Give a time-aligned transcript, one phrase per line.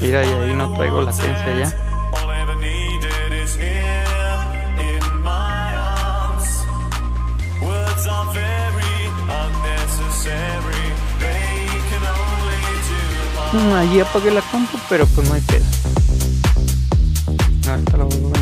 [0.00, 1.90] Mira, y ahí no traigo latencia ya.
[13.76, 15.64] Allí mm, apagué la compu, pero pues no hay pedo.
[17.68, 18.39] Ahorita lo voy a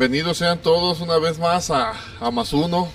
[0.00, 2.88] bienvenidos sean todos una vez más a, a Más Uno.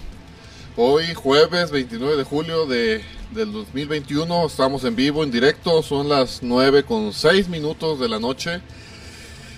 [0.75, 6.41] Hoy jueves 29 de julio de, del 2021 estamos en vivo, en directo, son las
[6.41, 8.59] 9 con 6 minutos de la noche.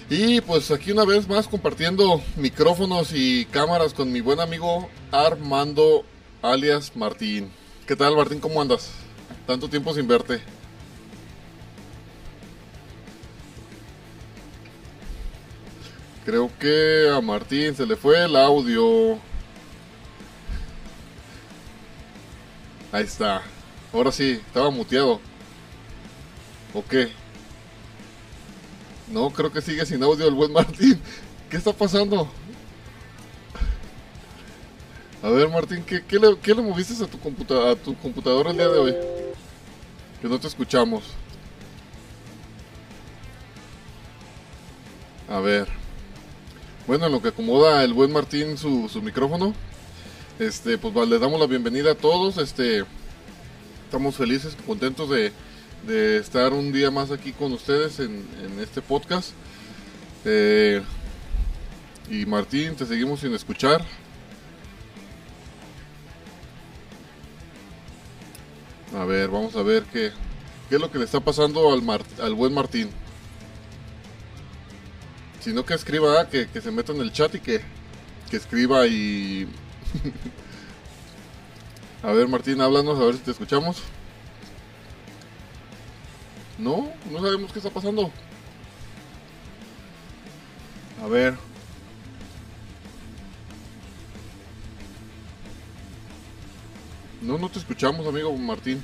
[0.10, 6.04] Y pues aquí una vez más compartiendo micrófonos y cámaras con mi buen amigo Armando
[6.42, 7.50] alias Martín.
[7.88, 8.42] ¿Qué tal Martín?
[8.42, 8.90] ¿Cómo andas?
[9.46, 10.42] Tanto tiempo sin verte.
[16.28, 19.18] Creo que a Martín se le fue el audio.
[22.92, 23.42] Ahí está.
[23.94, 25.22] Ahora sí, estaba muteado.
[26.74, 27.14] ¿O qué?
[29.10, 31.00] No, creo que sigue sin audio el buen Martín.
[31.50, 32.30] ¿Qué está pasando?
[35.24, 38.78] A ver, Martín, ¿qué, le moviste a tu, computa a tu computadora el día de
[38.78, 38.96] hoy?
[40.22, 41.06] Que no te escuchamos.
[45.30, 45.87] A ver.
[46.88, 49.54] Bueno, en lo que acomoda el buen Martín su, su micrófono,
[50.40, 52.38] este, pues va, le damos la bienvenida a todos.
[52.38, 52.86] Este,
[53.84, 55.34] estamos felices, contentos de,
[55.86, 59.32] de estar un día más aquí con ustedes en, en este podcast.
[60.24, 60.82] Eh,
[62.10, 63.84] y Martín, te seguimos sin escuchar.
[68.98, 70.14] A ver, vamos a ver qué,
[70.70, 71.84] qué es lo que le está pasando al,
[72.22, 72.90] al buen Martín.
[75.48, 77.62] Si no que escriba, ah, que, que se meta en el chat y que,
[78.30, 79.48] que escriba y...
[82.04, 83.82] a ver Martín, háblanos, a ver si te escuchamos.
[86.58, 88.12] No, no sabemos qué está pasando.
[91.02, 91.34] A ver.
[97.22, 98.84] No, no te escuchamos, amigo Martín.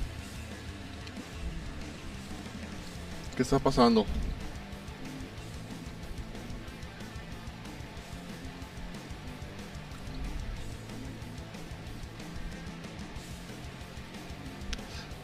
[3.36, 4.06] ¿Qué está pasando?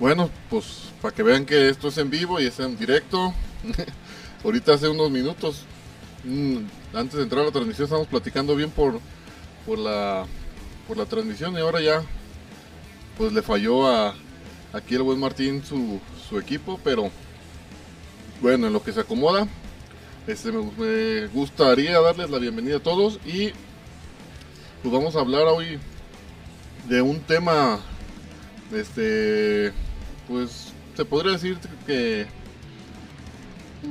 [0.01, 0.65] Bueno, pues
[1.03, 3.35] para que vean que esto es en vivo y es en directo.
[4.45, 5.65] Ahorita hace unos minutos,
[6.25, 6.57] mm,
[6.95, 8.99] antes de entrar a la transmisión, estábamos platicando bien por,
[9.67, 10.25] por, la,
[10.89, 12.03] por la transmisión y ahora ya
[13.19, 14.15] pues le falló a
[14.73, 16.01] aquí el buen Martín su,
[16.31, 17.11] su equipo, pero
[18.41, 19.47] bueno, en lo que se acomoda,
[20.27, 23.51] este, me, me gustaría darles la bienvenida a todos y
[24.81, 25.79] pues vamos a hablar hoy
[26.89, 27.81] de un tema,
[28.73, 29.75] este,
[30.31, 32.27] pues se podría decir que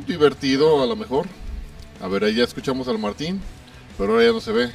[0.07, 1.27] divertido a lo mejor.
[2.01, 3.41] A ver, ahí ya escuchamos al Martín,
[3.97, 4.71] pero ahora ya no se ve.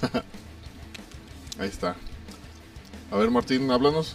[1.58, 1.96] ahí está.
[3.10, 4.14] A ver, Martín, háblanos.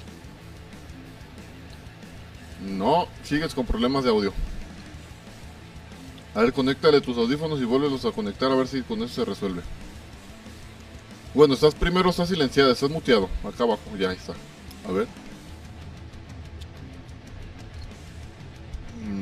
[2.65, 4.31] No, sigues con problemas de audio.
[6.35, 9.25] A ver, conéctale tus audífonos y vuélvelos a conectar a ver si con eso se
[9.25, 9.61] resuelve.
[11.33, 13.27] Bueno, estás primero, estás silenciada, estás muteado.
[13.43, 14.33] Acá abajo, ya ahí está.
[14.87, 15.22] A ver.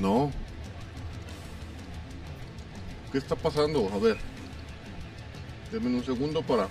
[0.01, 0.31] No.
[3.11, 3.87] ¿Qué está pasando?
[3.93, 4.17] A ver.
[5.71, 6.67] Denme un segundo para,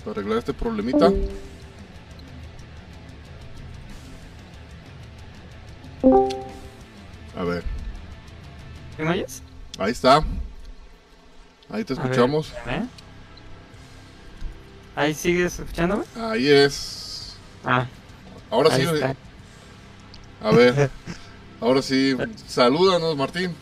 [0.00, 1.12] para arreglar este problemita.
[7.36, 7.62] A ver.
[8.96, 9.42] ¿Me oyes?
[9.78, 10.24] Ahí está.
[11.68, 12.52] Ahí te ver, escuchamos.
[12.66, 12.84] ¿eh?
[14.96, 16.04] ¿Ahí sigues escuchándome?
[16.16, 17.36] Ahí es.
[17.64, 17.86] Ah,
[18.50, 18.80] Ahora sí.
[18.82, 19.14] está.
[20.42, 20.90] A ver.
[21.64, 22.14] Ahora sí.
[22.46, 23.56] Salúdanos, Martín.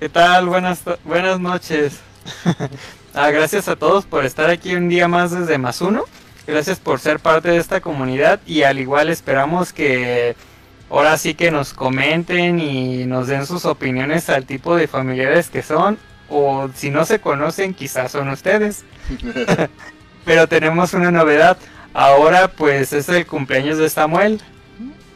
[0.00, 0.46] ¿Qué tal?
[0.46, 2.00] Buenas, buenas noches.
[3.14, 6.04] Ah, gracias a todos por estar aquí un día más desde Más Uno.
[6.46, 10.34] Gracias por ser parte de esta comunidad y al igual esperamos que
[10.88, 15.60] ahora sí que nos comenten y nos den sus opiniones al tipo de familiares que
[15.60, 15.98] son
[16.30, 18.86] o si no se conocen quizás son ustedes.
[20.24, 21.58] Pero tenemos una novedad.
[21.92, 24.40] Ahora pues es el cumpleaños de Samuel.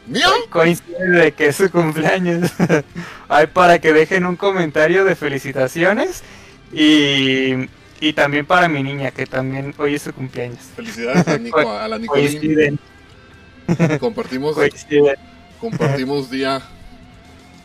[0.07, 0.27] ¿Mío?
[0.49, 2.51] Coincide de que es su cumpleaños.
[3.29, 6.23] Hay para que dejen un comentario de felicitaciones
[6.71, 7.67] y,
[7.99, 10.59] y también para mi niña que también hoy es su cumpleaños.
[10.75, 12.27] Felicidades a, Nico, a la Nicolín.
[12.27, 12.79] Coinciden,
[13.99, 15.15] Compartimos, coinciden.
[15.59, 16.61] compartimos día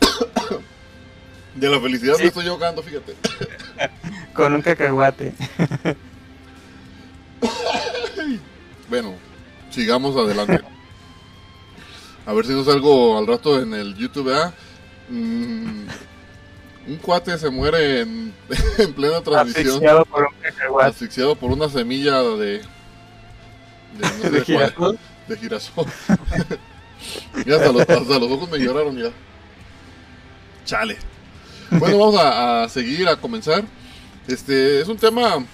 [1.55, 2.15] de la felicidad.
[2.15, 2.23] Sí.
[2.23, 3.15] Me estoy ahogando, fíjate.
[4.33, 5.33] Con un cacahuate.
[8.89, 9.15] Bueno,
[9.71, 10.61] sigamos adelante.
[12.25, 14.53] A ver si no salgo al rato en el YouTube, ¿verdad?
[15.09, 15.87] Mm,
[16.87, 18.33] un cuate se muere en,
[18.77, 22.35] en plena transmisión, Asfixiado por un asfixiado por una semilla de.
[22.37, 22.63] de,
[23.99, 24.99] no sé ¿De girasol?
[25.27, 25.85] de girasol.
[27.45, 29.11] ya hasta los, hasta los ojos me lloraron ya.
[30.65, 30.97] Chale.
[31.71, 33.63] Bueno, vamos a, a seguir, a comenzar.
[34.27, 35.45] Este es un tema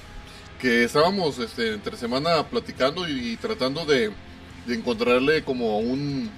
[0.60, 4.12] que estábamos este, entre semana platicando y, tratando de,
[4.68, 6.30] de encontrarle como un,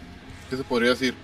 [0.52, 1.16] ¿qué se podría decir?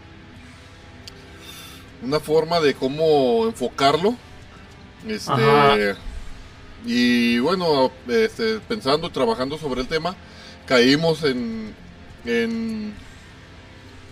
[2.02, 4.16] Una forma de cómo enfocarlo.
[5.06, 5.76] Este, Ajá.
[6.86, 10.16] y bueno, este, pensando y trabajando sobre el tema,
[10.66, 11.76] caímos en,
[12.26, 12.94] en,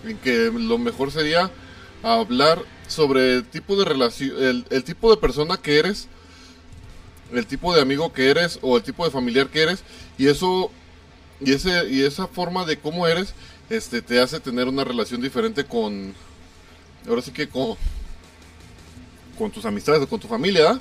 [0.05, 1.49] en que lo mejor sería
[2.03, 6.09] hablar sobre el tipo de relación, el, el tipo de persona que eres,
[7.31, 9.83] el tipo de amigo que eres o el tipo de familiar que eres
[10.17, 10.71] y eso
[11.39, 13.33] y ese y esa forma de cómo eres,
[13.69, 16.13] este, te hace tener una relación diferente con,
[17.07, 17.75] ahora sí que con,
[19.37, 20.71] con tus amistades o con tu familia.
[20.71, 20.79] ¿ah?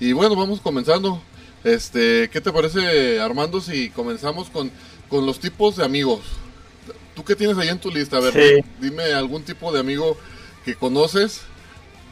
[0.00, 1.20] Y bueno, vamos comenzando.
[1.64, 4.70] Este, ¿qué te parece, Armando, si comenzamos con,
[5.08, 6.20] con los tipos de amigos?
[7.14, 8.18] ¿Tú qué tienes ahí en tu lista?
[8.18, 8.64] A ver, Sí.
[8.80, 10.16] dime algún tipo de amigo
[10.64, 11.42] que conoces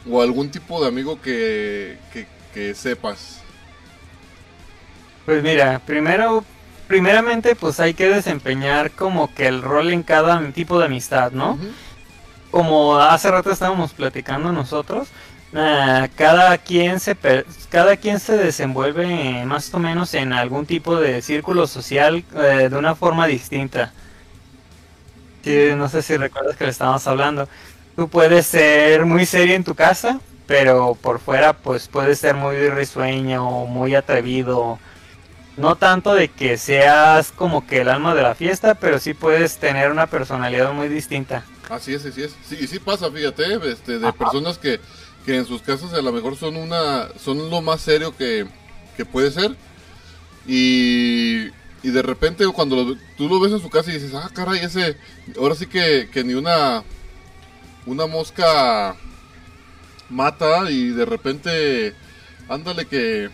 [0.09, 3.39] o algún tipo de amigo que, que, que sepas.
[5.25, 6.43] Pues mira, primero,
[6.87, 11.57] primeramente pues hay que desempeñar como que el rol en cada tipo de amistad, ¿no?
[12.51, 15.09] Como hace rato estábamos platicando nosotros,
[15.53, 17.15] ah, cada quien se
[17.69, 22.69] cada quien se desenvuelve eh, más o menos en algún tipo de círculo social eh,
[22.69, 23.91] de una forma distinta.
[25.43, 27.47] Sí, no sé si recuerdas que le estábamos hablando.
[27.95, 32.69] Tú puedes ser muy serio en tu casa, pero por fuera pues puedes ser muy
[32.69, 34.79] risueño o muy atrevido.
[35.57, 39.57] No tanto de que seas como que el alma de la fiesta, pero sí puedes
[39.57, 41.45] tener una personalidad muy distinta.
[41.69, 42.35] Así es, así es.
[42.47, 44.79] Sí, y sí pasa, fíjate, este, de personas que,
[45.25, 48.45] que en sus casas a lo mejor son una, son lo más serio que,
[48.97, 49.55] que puede ser.
[50.45, 51.45] Y,
[51.83, 54.59] y de repente cuando lo- tú lo ves en su casa y dices, ah, caray,
[54.59, 54.97] ese,
[55.39, 56.83] ahora sí que, que ni una,
[57.85, 58.95] una mosca
[60.09, 61.95] mata y de repente,
[62.49, 63.29] ándale que,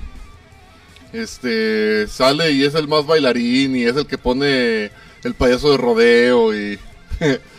[1.13, 4.91] este, sale y es el más bailarín y es el que pone
[5.23, 6.79] el payaso de rodeo y...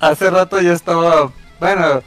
[0.00, 2.02] Hace rato yo estaba, bueno,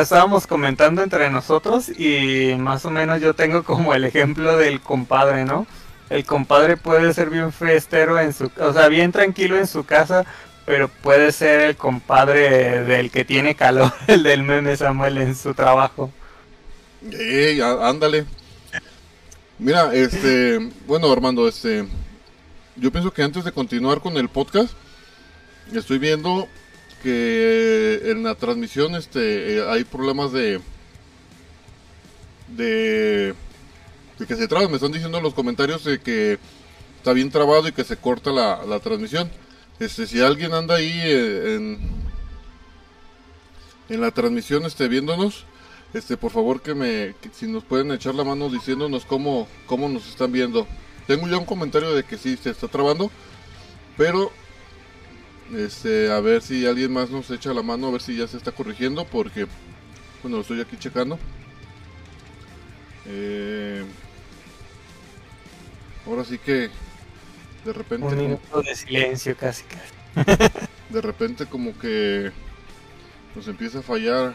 [0.00, 5.44] estábamos comentando entre nosotros y más o menos yo tengo como el ejemplo del compadre,
[5.44, 5.66] ¿no?
[6.10, 10.26] El compadre puede ser bien fiestero en su, o sea, bien tranquilo en su casa,
[10.64, 15.52] pero puede ser el compadre del que tiene calor, el del meme Samuel en su
[15.54, 16.12] trabajo.
[17.10, 18.26] Ey, ándale.
[19.60, 21.84] Mira, este, bueno, Armando, este,
[22.76, 24.72] yo pienso que antes de continuar con el podcast,
[25.70, 26.48] estoy viendo
[27.02, 30.62] que en la transmisión, este, eh, hay problemas de,
[32.56, 33.34] de,
[34.18, 34.66] de que se traba.
[34.66, 36.38] Me están diciendo en los comentarios de que
[36.96, 39.30] está bien trabado y que se corta la, la transmisión.
[39.78, 41.78] Este, si alguien anda ahí eh, en,
[43.90, 45.44] en la transmisión, este, viéndonos,
[45.94, 49.88] este, por favor que me, que si nos pueden echar la mano diciéndonos cómo, cómo
[49.88, 50.66] nos están viendo.
[51.06, 53.10] Tengo ya un comentario de que sí se está trabando,
[53.96, 54.30] pero,
[55.56, 58.36] este, a ver si alguien más nos echa la mano, a ver si ya se
[58.36, 59.46] está corrigiendo, porque,
[60.22, 61.18] bueno, lo estoy aquí checando.
[63.06, 63.84] Eh,
[66.06, 66.70] ahora sí que,
[67.64, 70.00] de repente, Un minuto de silencio casi casi.
[70.90, 72.32] de repente como que
[73.34, 74.34] nos empieza a fallar.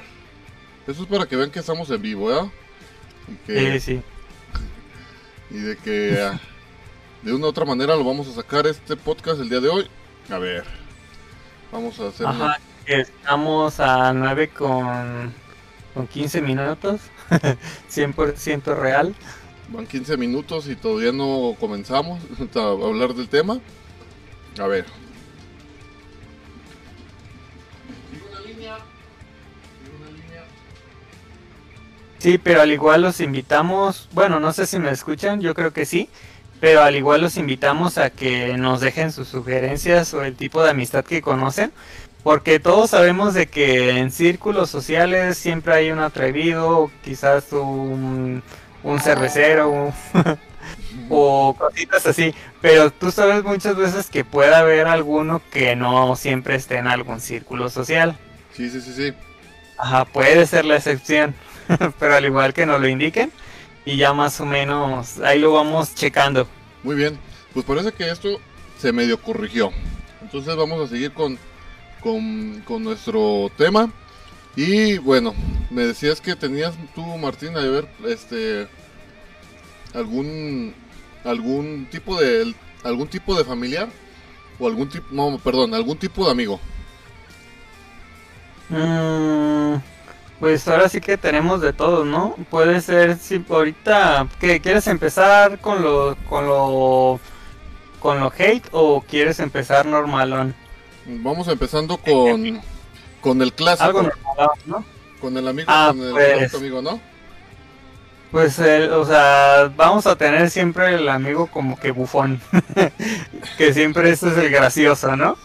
[0.87, 2.47] Eso es para que vean que estamos en vivo, ¿verdad?
[3.27, 4.01] Y que, Sí, sí.
[5.49, 6.39] y de que ah,
[7.23, 9.87] de una u otra manera lo vamos a sacar este podcast el día de hoy.
[10.29, 10.63] A ver,
[11.71, 15.33] vamos a hacer Ajá, estamos a 9 con
[15.95, 17.01] con 15 minutos,
[17.89, 19.15] 100% real.
[19.69, 22.19] Van 15 minutos y todavía no comenzamos
[22.55, 23.59] a hablar del tema.
[24.59, 24.85] A ver.
[32.25, 35.85] Sí, pero al igual los invitamos, bueno, no sé si me escuchan, yo creo que
[35.85, 36.09] sí,
[36.59, 40.71] pero al igual los invitamos a que nos dejen sus sugerencias o el tipo de
[40.71, 41.71] amistad que conocen,
[42.23, 48.41] porque todos sabemos de que en círculos sociales siempre hay un atrevido, quizás un,
[48.81, 49.93] un cervecero
[51.11, 56.55] o cositas así, pero tú sabes muchas veces que puede haber alguno que no siempre
[56.55, 58.17] esté en algún círculo social.
[58.51, 59.13] Sí, sí, sí, sí.
[59.77, 61.35] Ajá, puede ser la excepción.
[61.99, 63.31] pero al igual que nos lo indiquen
[63.85, 66.47] y ya más o menos ahí lo vamos checando.
[66.83, 67.17] Muy bien,
[67.53, 68.39] pues parece que esto
[68.79, 69.71] se medio corrigió.
[70.21, 71.37] Entonces vamos a seguir con,
[72.01, 73.91] con, nuestro tema.
[74.55, 75.33] Y bueno,
[75.69, 78.67] me decías que tenías tú, Martín, a ver, este,
[79.93, 80.73] algún,
[81.23, 83.89] algún tipo de, algún tipo de familiar
[84.57, 86.59] o algún tipo, no, perdón, algún tipo de amigo.
[88.69, 89.94] Mmm
[90.39, 92.35] pues ahora sí que tenemos de todo, ¿no?
[92.49, 97.19] Puede ser si ahorita que quieres empezar con lo con lo
[97.99, 100.53] con lo hate o quieres empezar normalón.
[101.05, 102.61] Vamos empezando con
[103.21, 103.85] con el clásico.
[103.85, 104.85] Algo normal, ¿no?
[105.19, 106.99] Con el amigo, ah, con el pues, amigo, ¿no?
[108.31, 112.41] Pues, el, o sea, vamos a tener siempre el amigo como que bufón.
[113.57, 115.37] que siempre este es el gracioso, ¿no?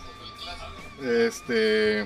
[1.01, 2.01] Este,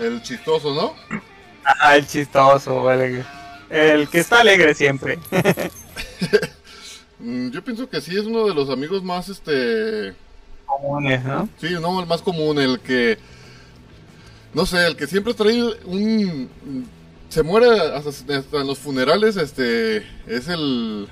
[0.00, 1.20] el chistoso, ¿no?
[1.64, 3.24] Ah, el chistoso, el,
[3.70, 5.18] el que está alegre siempre.
[7.24, 10.14] Mm, yo pienso que sí es uno de los amigos más, este...
[10.66, 11.48] Comunes, ¿no?
[11.58, 13.18] Sí, no, el más común, el que...
[14.52, 16.50] No sé, el que siempre trae un...
[17.30, 18.10] Se muere hasta,
[18.60, 19.98] en los funerales, este...
[20.26, 21.08] Es el...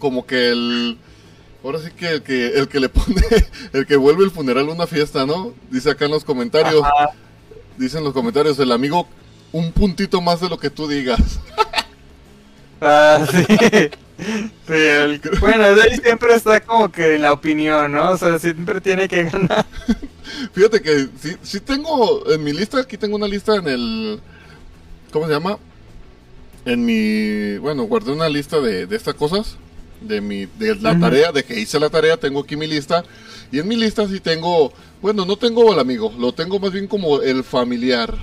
[0.00, 0.98] Como que el...
[1.62, 3.22] Ahora sí que el que, el que le pone,
[3.72, 5.54] el que vuelve el funeral una fiesta, ¿no?
[5.70, 6.84] Dice acá en los comentarios.
[7.82, 9.08] Dicen los comentarios, el amigo,
[9.50, 11.20] un puntito más de lo que tú digas.
[12.84, 13.46] Ah, sí.
[15.38, 18.10] Bueno, él siempre está como que en la opinión, ¿no?
[18.10, 19.64] O sea, siempre tiene que ganar.
[20.52, 24.20] Fíjate que sí, sí tengo en mi lista, aquí tengo una lista en el...
[25.12, 25.58] ¿Cómo se llama?
[26.64, 27.56] En mi...
[27.58, 29.56] Bueno, guardé una lista de, de estas cosas.
[30.00, 33.04] De mi de la tarea, de que hice la tarea, tengo aquí mi lista.
[33.52, 34.72] Y en mi lista sí tengo
[35.02, 38.16] bueno, no tengo el amigo, lo tengo más bien como el familiar.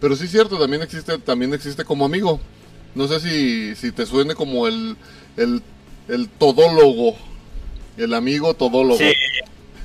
[0.00, 2.38] Pero sí es cierto, también existe, también existe como amigo.
[2.94, 4.96] No sé si, si te suene como el,
[5.38, 5.62] el,
[6.08, 7.16] el todólogo.
[7.96, 8.98] El amigo todólogo.
[8.98, 9.12] Sí.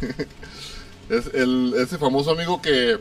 [1.09, 2.97] es el, ese famoso amigo que...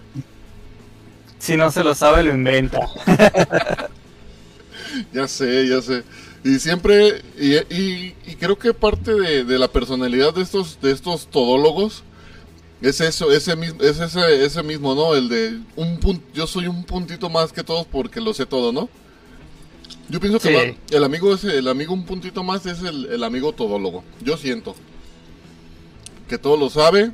[1.39, 2.89] Si no se lo sabe, lo inventa.
[5.13, 6.05] ya sé, ya sé.
[6.45, 10.93] Y siempre, y, y, y creo que parte de, de, la personalidad de estos, de
[10.93, 12.05] estos todólogos
[12.85, 15.15] es eso, ese mismo, es ese, ese mismo, ¿no?
[15.15, 18.73] El de un punto, yo soy un puntito más que todos porque lo sé todo,
[18.73, 18.91] ¿no?
[20.11, 23.53] Yo pienso que el amigo es el amigo un puntito más es el, el, amigo
[23.53, 24.05] todólogo.
[24.21, 24.75] Yo siento
[26.29, 27.11] que todo lo sabe,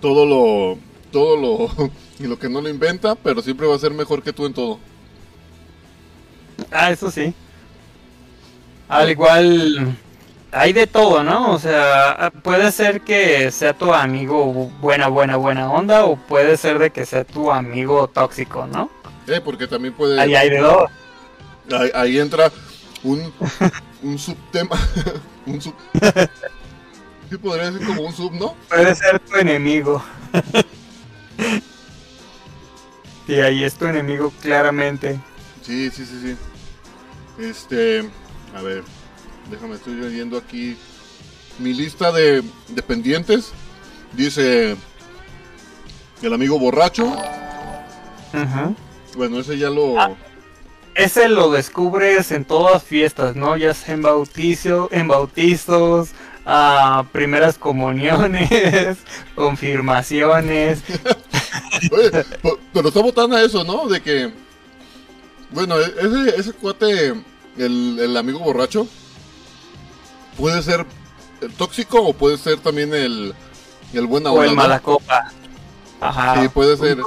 [0.00, 0.78] todo lo,
[1.12, 4.32] todo lo y lo que no lo inventa, pero siempre va a ser mejor que
[4.32, 4.78] tú en todo.
[6.70, 7.34] Ah, eso sí.
[8.88, 9.98] Al igual
[10.56, 11.52] hay de todo, ¿no?
[11.52, 16.78] O sea, puede ser que sea tu amigo buena, buena, buena onda, o puede ser
[16.78, 18.90] de que sea tu amigo tóxico, ¿no?
[19.26, 20.20] Eh, porque también puede.
[20.20, 20.88] Ahí hay de todo.
[21.94, 22.50] Ahí, entra
[23.02, 23.32] un,
[24.02, 24.76] un subtema.
[25.46, 25.74] un sub.
[27.28, 28.54] Sí, podría ser como un sub, ¿no?
[28.68, 30.00] Puede ser tu enemigo.
[33.26, 35.18] y ahí es tu enemigo, claramente.
[35.60, 37.42] Sí, sí, sí, sí.
[37.42, 38.08] Este.
[38.54, 38.84] A ver.
[39.50, 40.76] Déjame, estoy viendo aquí
[41.58, 42.42] mi lista de,
[42.86, 43.52] pendientes.
[44.12, 44.76] Dice
[46.22, 47.16] el amigo borracho.
[49.16, 50.00] Bueno, ese ya lo...
[50.00, 50.10] Ah,
[50.94, 53.56] ese lo descubres en todas fiestas, ¿no?
[53.56, 56.10] Ya sea en bautizo, en bautizos,
[56.44, 58.98] a primeras comuniones,
[59.34, 60.80] confirmaciones.
[61.92, 62.10] Oye,
[62.72, 63.86] pero está votando a eso, ¿no?
[63.88, 64.32] De que,
[65.50, 67.08] bueno, e-, ese, ese cuate,
[67.58, 68.88] el, el amigo borracho,
[70.36, 70.86] puede ser
[71.40, 73.34] el tóxico o puede ser también el,
[73.92, 75.32] el buena O el mala copa.
[76.00, 76.42] Ajá.
[76.42, 76.98] Sí, puede ser.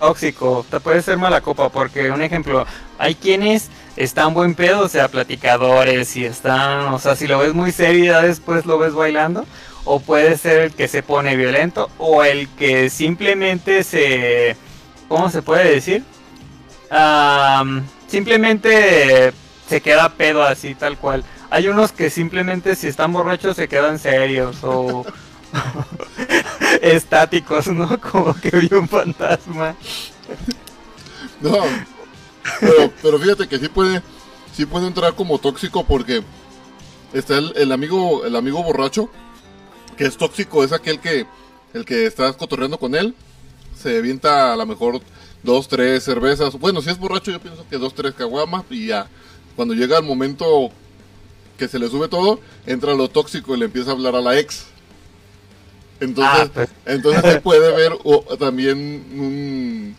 [0.00, 2.66] tóxico, puede ser mala copa, porque un ejemplo,
[2.98, 7.54] hay quienes están buen pedo, o sea, platicadores y están, o sea, si lo ves
[7.54, 9.44] muy serio y ya después lo ves bailando,
[9.84, 14.56] o puede ser el que se pone violento, o el que simplemente se,
[15.08, 16.04] ¿cómo se puede decir?
[18.06, 19.32] simplemente
[19.68, 21.24] se queda pedo así tal cual.
[21.50, 25.04] Hay unos que simplemente si están borrachos se quedan serios o
[26.82, 28.00] estáticos, ¿no?
[28.12, 29.76] Como que vio un fantasma.
[31.40, 31.58] No,
[33.02, 34.02] pero, fíjate que sí puede,
[34.54, 36.22] sí puede entrar como tóxico porque
[37.12, 39.10] está el, el amigo, el amigo borracho,
[39.96, 41.26] que es tóxico, es aquel que,
[41.74, 43.14] el que estás cotorreando con él,
[43.76, 45.00] se avienta a lo mejor
[45.42, 49.08] dos, tres cervezas, bueno, si es borracho yo pienso que dos, tres caguamas y ya,
[49.54, 50.70] cuando llega el momento
[51.58, 54.38] que se le sube todo, entra lo tóxico y le empieza a hablar a la
[54.38, 54.66] ex.
[56.00, 56.68] Entonces, Ah, pues.
[56.84, 59.96] entonces se puede ver o, también un,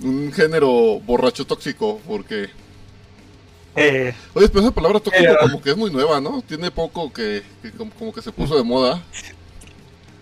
[0.02, 2.48] un género borracho tóxico, porque...
[3.76, 6.42] Eh, Oye, pero esa palabra tóxico como que es muy nueva, ¿no?
[6.42, 9.02] Tiene poco que, que como, como que se puso de moda.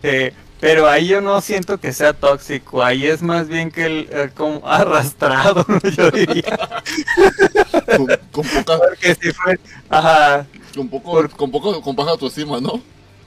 [0.02, 4.09] eh, pero ahí yo no siento que sea tóxico, ahí es más bien que el,
[4.11, 5.66] eh, como arrastrado,
[5.97, 6.59] yo diría.
[7.73, 12.61] Con, con poca, Porque si fue, ajá, con poco, Por- con poco, con baja autoestima,
[12.61, 12.81] ¿no?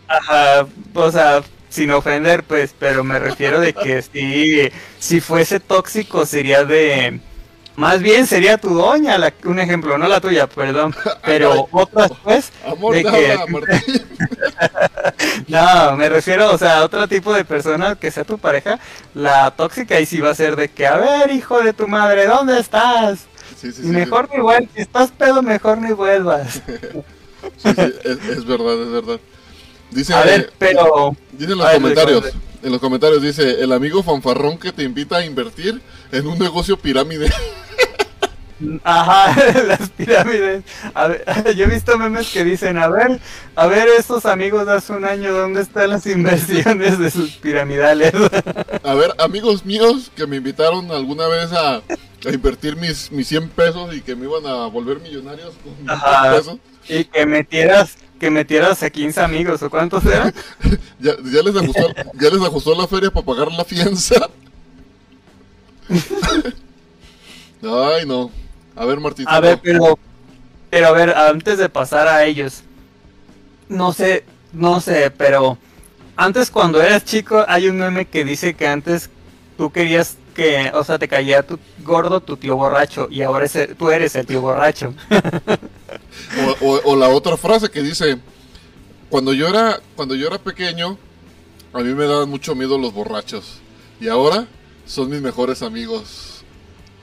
[0.08, 6.25] Ajá, o sea, sin ofender, pues, pero me refiero de que si, si fuese tóxico
[6.25, 7.20] sería de...
[7.75, 12.52] Más bien sería tu doña, la- un ejemplo, no la tuya, perdón, pero otras pues,
[12.66, 13.38] Amor, de que,
[15.50, 18.80] no, me refiero, o sea, a otro tipo de persona que sea tu pareja,
[19.14, 22.25] la tóxica y sí va a ser de que, a ver, hijo de tu madre,
[22.28, 23.25] ¿dónde estás?
[23.56, 26.54] Sí, sí, mejor ni vuelvas, si estás pedo, mejor ni vuelvas.
[27.58, 29.20] sí, sí, es, es verdad, es verdad.
[29.92, 31.16] Dice, A ver, pero...
[31.32, 32.46] dice en los ver, comentarios, recuerde.
[32.64, 35.82] en los comentarios dice, el amigo fanfarrón que te invita a invertir
[36.12, 37.32] en un negocio pirámide.
[38.84, 39.36] Ajá,
[39.68, 40.63] las pirámides.
[40.94, 43.20] A ver, yo he visto memes que dicen, a ver,
[43.56, 48.13] a ver estos amigos de hace un año, ¿dónde están las inversiones de sus piramidales?
[48.84, 53.50] A ver, amigos míos que me invitaron alguna vez a, a invertir mis, mis 100
[53.50, 56.32] pesos y que me iban a volver millonarios con Ajá.
[56.32, 56.60] 100 pesos.
[56.88, 60.34] y que metieras, que metieras a 15 amigos, ¿o cuántos eran?
[61.00, 64.30] Ya, ya les ajustó, ya les ajustó la feria para pagar la fianza.
[67.62, 68.32] Ay, no.
[68.76, 69.26] A ver, Martín.
[69.28, 69.98] A ver, pero,
[70.70, 72.64] pero a ver, antes de pasar a ellos,
[73.70, 75.58] no sé, no sé, pero
[76.16, 79.10] antes cuando eras chico hay un meme que dice que antes
[79.58, 83.70] tú querías que, o sea, te caía tu gordo tu tío borracho y ahora ese-
[83.76, 84.94] tú eres el tío borracho.
[86.62, 88.18] O, o- o la otra frase que dice,
[89.10, 90.98] cuando yo era, cuando yo era pequeño,
[91.74, 93.60] a mí me daban mucho miedo los borrachos.
[94.00, 94.48] Y ahora
[94.86, 96.35] son mis mejores amigos.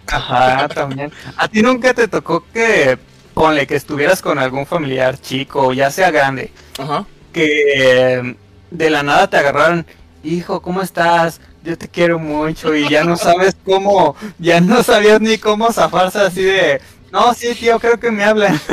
[0.07, 1.13] Ajá, también.
[1.37, 2.99] ¿A ti nunca te tocó que,
[3.35, 7.07] ponle, que estuvieras con algún familiar chico, ya sea grande, Ajá.
[7.33, 8.37] que eh,
[8.71, 9.87] de la nada te agarraron,
[10.23, 11.41] hijo, ¿cómo estás?
[11.65, 16.19] Yo te quiero mucho y ya no sabes cómo, ya no sabías ni cómo zafarse
[16.19, 16.81] así de,
[17.13, 18.55] no, sí, tío, creo que me hablan.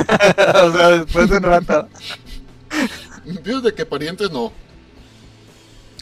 [0.64, 1.90] o sea, después de un rato.
[3.44, 4.54] Fíjate que parientes no.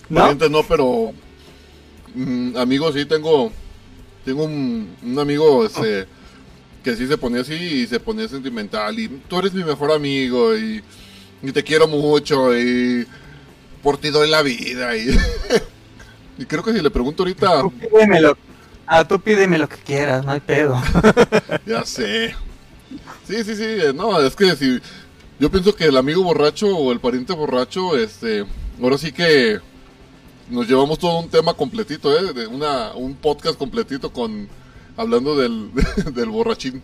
[0.08, 0.22] ¿No?
[0.22, 1.12] Parientes no, pero
[2.14, 3.52] mm, amigos sí tengo.
[4.28, 6.06] Tengo un, un amigo este,
[6.84, 9.00] que sí se ponía así y se ponía sentimental.
[9.00, 10.84] Y tú eres mi mejor amigo y,
[11.42, 13.08] y te quiero mucho y
[13.82, 14.98] por ti doy la vida.
[14.98, 15.18] Y,
[16.40, 18.38] y creo que si le pregunto ahorita, Tú pídemelo.
[18.86, 20.76] Ah, tú pídeme lo que quieras, no hay pedo.
[21.66, 22.36] ya sé.
[23.26, 23.64] Sí, sí, sí.
[23.64, 24.82] eh, No, es que si.
[25.40, 28.46] Yo pienso que el amigo borracho o el pariente borracho, este.
[28.82, 29.62] Ahora sí que.
[30.50, 32.34] Nos llevamos todo un tema completito, ¿eh?
[32.34, 34.48] De una, un podcast completito con.
[34.96, 35.72] Hablando del,
[36.14, 36.82] del borrachín.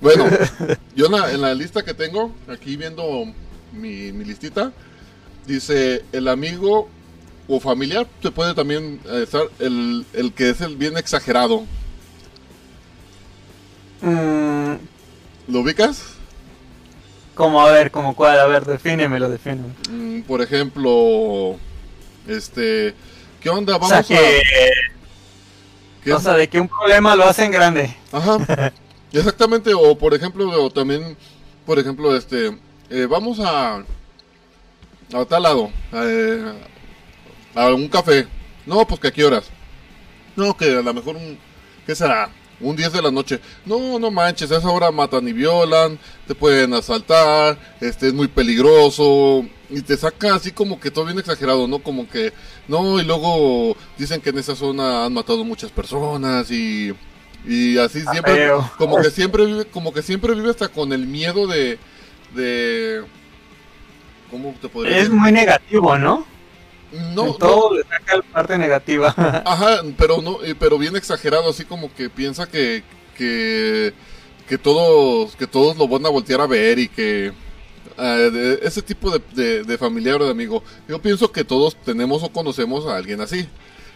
[0.00, 0.26] Bueno,
[0.96, 3.26] yo en la, en la lista que tengo, aquí viendo
[3.72, 4.72] mi, mi listita,
[5.46, 6.88] dice el amigo
[7.48, 11.64] o familiar, se puede también eh, estar el, el que es el bien exagerado.
[14.02, 14.74] Mm,
[15.48, 16.20] ¿Lo ubicas?
[17.40, 19.72] como, a ver, como cuál, a ver, defínemelo, defínemelo.
[19.90, 21.56] Mm, por ejemplo,
[22.26, 22.94] este,
[23.40, 23.76] ¿qué onda?
[23.76, 26.02] O Vamos sea, que, a...
[26.04, 27.94] ¿qué o sea, de que un problema lo hacen grande.
[28.12, 28.72] Ajá,
[29.12, 31.16] exactamente, o por ejemplo, o también,
[31.66, 32.58] por ejemplo, este,
[32.90, 33.84] eh, vamos a,
[35.12, 36.52] a tal lado, eh,
[37.54, 38.26] a un café.
[38.66, 39.44] No, pues que a qué horas.
[40.36, 41.38] No, que a lo mejor, un,
[41.86, 42.30] ¿qué será?
[42.60, 43.40] Un 10 de la noche.
[43.64, 48.28] No, no manches, a esa hora matan y violan, te pueden asaltar, este es muy
[48.28, 49.44] peligroso.
[49.70, 51.78] Y te saca así como que todo bien exagerado, ¿no?
[51.78, 52.32] Como que,
[52.66, 56.92] no, y luego dicen que en esa zona han matado muchas personas y,
[57.46, 58.68] y así siempre, feo.
[58.76, 61.78] como que siempre vive, como que siempre vive hasta con el miedo de,
[62.34, 63.04] de,
[64.30, 65.12] ¿cómo te podría Es decir?
[65.14, 66.26] muy negativo, ¿no?
[66.90, 69.14] No, En todo le saca la parte negativa.
[69.46, 72.82] Ajá, pero no, eh, pero bien exagerado, así como que piensa que,
[73.16, 73.94] que,
[74.48, 77.32] que todos, que todos lo van a voltear a ver y que
[77.96, 80.62] de- ese tipo de, de, familiar o de amigo.
[80.88, 83.48] Yo pienso que todos tenemos o conocemos a alguien así.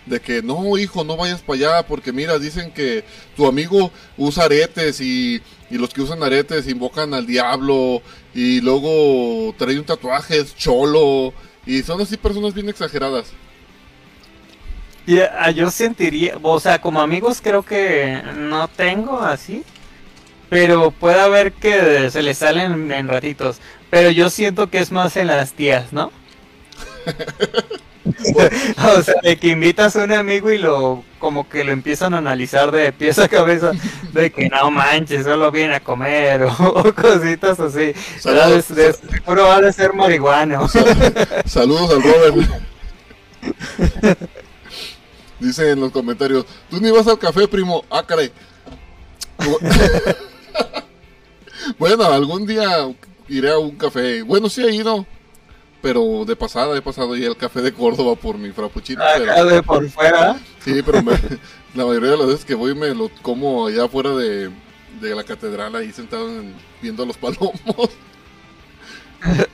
[0.06, 3.04] De que no, hijo, no vayas para allá porque mira, dicen que
[3.36, 8.02] tu amigo usa aretes y, y los que usan aretes invocan al diablo
[8.34, 11.32] y luego trae un tatuaje, es cholo
[11.64, 13.32] y son así personas bien exageradas.
[15.06, 19.62] Y, ah, yo sentiría, o sea, como amigos creo que no tengo así,
[20.48, 23.60] pero puede haber que se le salen en ratitos,
[23.94, 26.10] pero yo siento que es más en las tías, ¿no?
[28.84, 32.18] o sea, de que invitas a un amigo y lo como que lo empiezan a
[32.18, 33.70] analizar de pies a cabeza,
[34.12, 37.92] de que no manches, solo viene a comer o, o cositas así.
[38.18, 38.74] Saludos.
[38.74, 40.68] De, de seguro va a ser marihuano.
[41.46, 42.34] Saludos al Robert.
[45.38, 47.84] Dice en los comentarios, tú ni vas al café, primo.
[47.88, 48.32] Ah, caray.
[51.78, 52.88] bueno, algún día
[53.28, 54.22] iré a un café.
[54.22, 55.06] Bueno, sí he ido.
[55.82, 59.02] Pero de pasada he pasado ya al café de Córdoba por mi frappuccino.
[59.16, 60.40] pero- Acá de por fuera.
[60.64, 61.12] sí, pero me-
[61.74, 64.50] la mayoría de las veces que voy me lo como allá afuera de,
[65.00, 67.52] de la catedral, ahí sentado en- viendo a los palomos.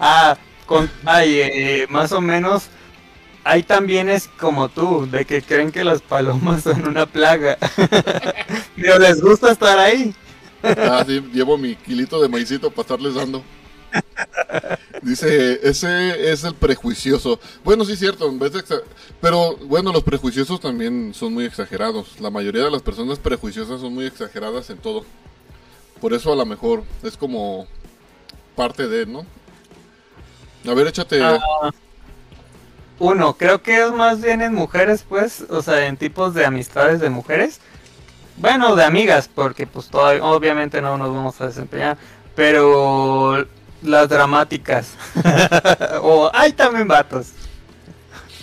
[0.00, 0.36] Ah,
[0.66, 2.68] con, ay, eh, más o menos.
[3.44, 7.56] Ahí también es como tú, de que creen que las palomas son una plaga.
[8.76, 10.14] Pero les gusta estar ahí.
[10.62, 13.42] Ah, sí, llevo mi kilito de maicito para estarles dando.
[15.02, 17.38] Dice, ese es el prejuicioso.
[17.64, 18.32] Bueno, sí cierto,
[19.20, 22.20] pero bueno, los prejuiciosos también son muy exagerados.
[22.20, 25.04] La mayoría de las personas prejuiciosas son muy exageradas en todo.
[26.00, 27.66] Por eso a lo mejor es como
[28.54, 29.24] parte de, ¿no?
[30.66, 31.22] A ver, échate.
[31.22, 31.70] Ah,
[32.98, 37.00] Uno, creo que es más bien en mujeres, pues, o sea, en tipos de amistades
[37.00, 37.60] de mujeres.
[38.38, 41.96] Bueno, de amigas, porque pues todavía, obviamente no nos vamos a desempeñar,
[42.34, 43.46] pero
[43.82, 44.88] las dramáticas.
[46.02, 47.28] o hay también vatos.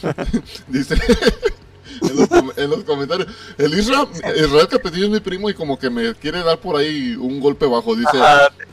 [0.67, 0.95] Dice
[2.01, 3.27] en, los, com- en los comentarios.
[3.57, 7.15] El Israel, Israel Capetillo es mi primo y como que me quiere dar por ahí
[7.15, 7.95] un golpe bajo.
[7.95, 8.17] Dice,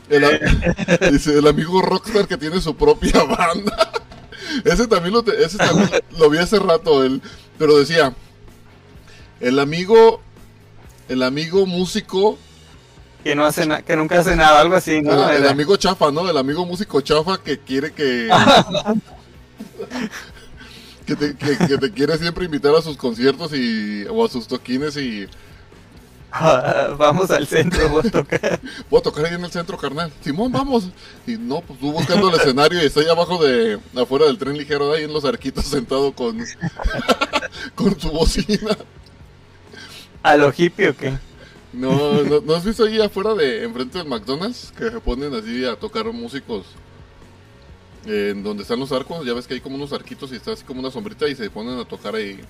[0.09, 3.91] el, dice el amigo Rockstar que tiene su propia banda.
[4.65, 7.03] Ese también lo, te- ese también lo vi hace rato.
[7.03, 7.21] El,
[7.57, 8.13] pero decía,
[9.39, 10.21] el amigo,
[11.11, 12.37] el amigo músico,
[13.23, 15.29] que no hace que nunca hace nada, algo así, ¿no?
[15.29, 16.29] el, el amigo chafa, ¿no?
[16.29, 18.29] El amigo músico chafa que quiere que...
[21.05, 24.47] Que te, que, que te quiere siempre invitar a sus conciertos y o a sus
[24.47, 25.27] toquines y
[26.97, 28.59] Vamos al centro, voy a tocar.
[28.89, 30.11] voy a tocar ahí en el centro, carnal.
[30.23, 30.89] Simón, vamos.
[31.27, 34.91] Y no, pues tú buscando el escenario y estoy abajo de, afuera del tren ligero,
[34.91, 36.37] de ahí en los arquitos sentado con,
[37.75, 38.77] con su bocina.
[40.23, 41.13] ¿A lo hippie o qué?
[41.73, 44.73] No, no, ¿no has visto ahí afuera de, enfrente del McDonald's?
[44.77, 46.65] Que se ponen así a tocar músicos
[48.05, 49.25] en donde están los arcos.
[49.25, 51.49] Ya ves que hay como unos arquitos y está así como una sombrita y se
[51.49, 52.41] ponen a tocar ahí.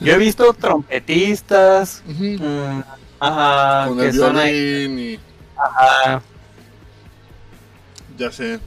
[0.00, 2.80] Yo he visto trompetistas, mm,
[3.20, 5.18] ajá, Con que el ahí, violín y
[5.56, 6.22] ajá,
[8.18, 8.58] ya sé.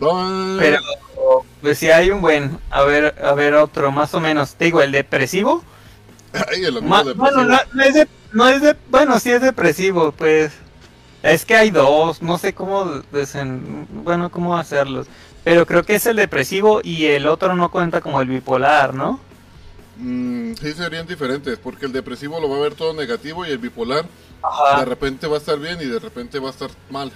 [0.00, 0.58] Bye.
[0.58, 0.80] pero
[1.60, 4.82] pues si hay un buen, a ver, a ver otro, más o menos, te digo,
[4.82, 5.62] el depresivo,
[6.50, 9.30] Ay, el amigo Ma- de bueno, no, no es de, no es de, bueno, sí
[9.30, 10.52] es depresivo, pues,
[11.22, 15.08] es que hay dos, no sé cómo desen, bueno, cómo hacerlos,
[15.44, 19.20] pero creo que es el depresivo y el otro no cuenta como el bipolar, ¿no?
[19.94, 23.58] Mm, sí, serían diferentes, porque el depresivo lo va a ver todo negativo y el
[23.58, 24.10] bipolar
[24.70, 27.12] de repente va a estar bien y de repente va a estar mal.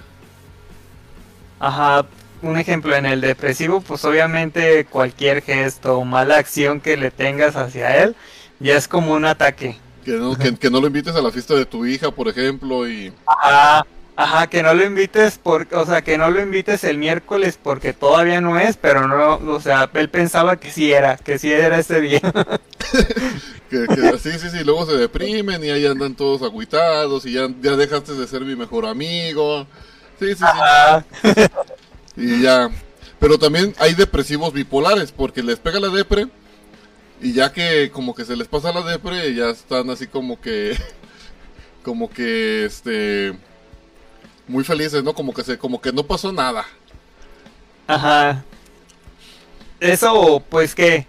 [1.59, 2.07] ajá,
[2.41, 7.55] un ejemplo, en el depresivo, pues obviamente cualquier gesto o mala acción que le tengas
[7.55, 8.15] hacia él,
[8.59, 9.77] ya es como un ataque.
[10.03, 12.87] Que no, que, que no lo invites a la fiesta de tu hija, por ejemplo,
[12.87, 16.97] y Ajá, ajá, que no lo invites por, o sea, que no lo invites el
[16.97, 21.37] miércoles porque todavía no es, pero no, o sea, él pensaba que sí era, que
[21.37, 22.21] sí era ese día.
[23.69, 27.49] que, que sí, sí, sí, luego se deprimen y ahí andan todos agüitados y ya,
[27.61, 29.67] ya dejaste de ser mi mejor amigo.
[30.19, 30.43] Sí, sí, sí.
[30.45, 31.05] Ajá,
[32.15, 32.69] Y ya.
[33.19, 36.27] Pero también hay depresivos bipolares, porque les pega la depre
[37.21, 40.77] y ya que como que se les pasa la depre, ya están así como que
[41.83, 43.33] como que este
[44.47, 45.13] muy felices, ¿no?
[45.13, 46.65] Como que se como que no pasó nada.
[47.87, 48.43] ajá.
[49.79, 51.05] Eso, pues que,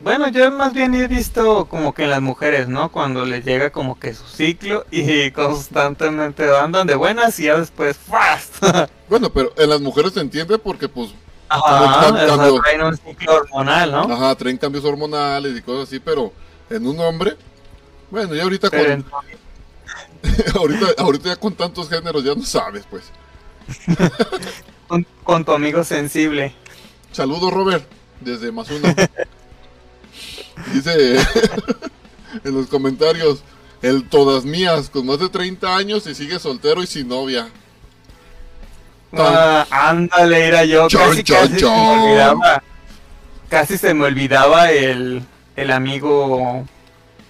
[0.00, 2.90] bueno, yo más bien he visto como que en las mujeres, ¿no?
[2.90, 7.96] Cuando les llega como que su ciclo y constantemente andan de buenas y ya después,
[7.96, 8.62] ¡fast!
[9.08, 11.10] Bueno, pero en las mujeres se entiende porque pues
[11.48, 14.02] Ajá, traen un ciclo hormonal, ¿no?
[14.12, 16.32] Ajá, traen cambios hormonales y cosas así, pero
[16.70, 17.36] en un hombre,
[18.10, 19.22] bueno, ya ahorita Pero con,
[20.56, 23.04] ahorita, ahorita ya con tantos géneros ya no sabes, pues.
[24.86, 26.54] con, con tu amigo sensible.
[27.12, 27.84] Saludos, Robert,
[28.20, 28.94] desde más uno.
[30.72, 31.16] Dice
[32.44, 33.42] en los comentarios,
[33.82, 37.48] el todas mías, con más de 30 años y sigue soltero y sin novia.
[39.12, 40.88] Ah, ándale, era yo.
[40.88, 42.62] Chon, casi, chon, casi se me olvidaba.
[43.48, 45.22] Casi se me olvidaba el,
[45.56, 46.66] el amigo.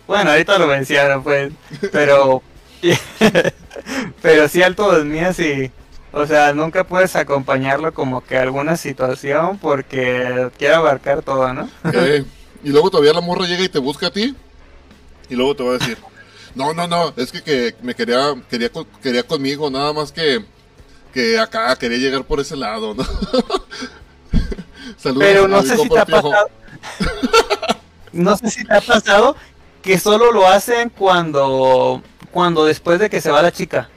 [0.07, 1.53] Bueno, ahorita lo mencionaron, pues.
[1.93, 2.43] Pero.
[4.23, 5.71] pero sí, al todas mías y.
[6.11, 11.69] O sea, nunca puedes acompañarlo como que a alguna situación porque quiere abarcar todo, ¿no?
[11.93, 12.25] Eh,
[12.64, 14.35] y luego todavía la morra llega y te busca a ti.
[15.29, 15.99] Y luego te va a decir,
[16.55, 18.71] no, no, no, es que, que me quería, quería,
[19.03, 20.45] quería conmigo, nada más que,
[21.12, 23.05] que acá quería llegar por ese lado, ¿no?
[24.97, 26.51] Saludos Pero no sé si te ha pasado.
[28.12, 29.37] no sé si te ha pasado
[29.83, 32.03] que solo lo hacen cuando.
[32.31, 33.88] Cuando después de que se va la chica.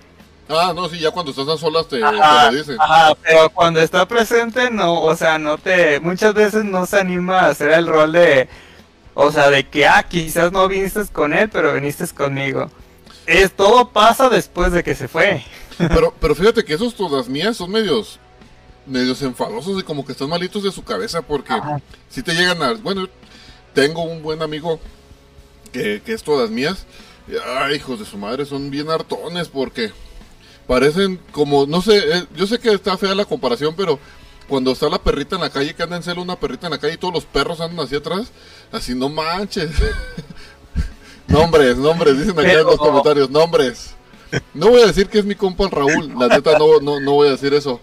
[0.47, 2.75] Ah, no, sí, ya cuando estás a solas te, lo dicen.
[2.79, 7.39] ajá, pero cuando está presente no, o sea, no te, muchas veces no se anima
[7.39, 8.49] a hacer el rol de,
[9.13, 12.69] o sea, de que, ah, quizás no viniste con él, pero viniste conmigo.
[13.25, 15.43] Es, todo pasa después de que se fue.
[15.89, 18.19] Pero, pero fíjate que esos todas mías son medios,
[18.85, 21.81] medios enfadosos y como que están malitos de su cabeza porque Ajá.
[22.09, 23.07] si te llegan a, bueno,
[23.73, 24.79] tengo un buen amigo
[25.71, 26.85] que, que es todas mías.
[27.27, 29.91] y, Ay, hijos de su madre, son bien hartones porque
[30.67, 33.99] parecen como, no sé, eh, yo sé que está fea la comparación, pero
[34.47, 36.77] cuando está la perrita en la calle, que anda en celo una perrita en la
[36.77, 38.31] calle y todos los perros andan hacia atrás,
[38.71, 39.71] así no manches.
[41.27, 43.95] nombres, nombres, dicen acá en los comentarios, nombres.
[44.53, 47.27] No voy a decir que es mi compa Raúl, la neta no, no, no voy
[47.27, 47.81] a decir eso.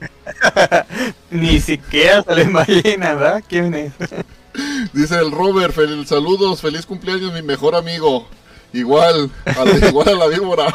[1.30, 3.42] Ni siquiera se lo imagina, ¿verdad?
[3.48, 3.92] ¿Quién es?
[4.92, 8.26] Dice el Robert, fel- saludos, feliz cumpleaños mi mejor amigo.
[8.72, 10.66] Igual, a la, igual a la víbora.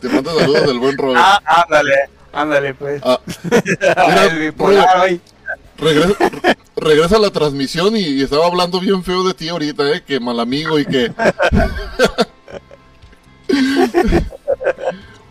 [0.00, 1.20] Te mando saludos del buen Robert.
[1.22, 1.94] Ah, ándale,
[2.32, 3.02] ándale, pues.
[3.04, 3.20] Ah,
[4.60, 5.18] mira,
[5.78, 9.90] regresa, re- regresa a la transmisión y, y estaba hablando bien feo de ti ahorita,
[9.92, 11.12] eh, que mal amigo y que...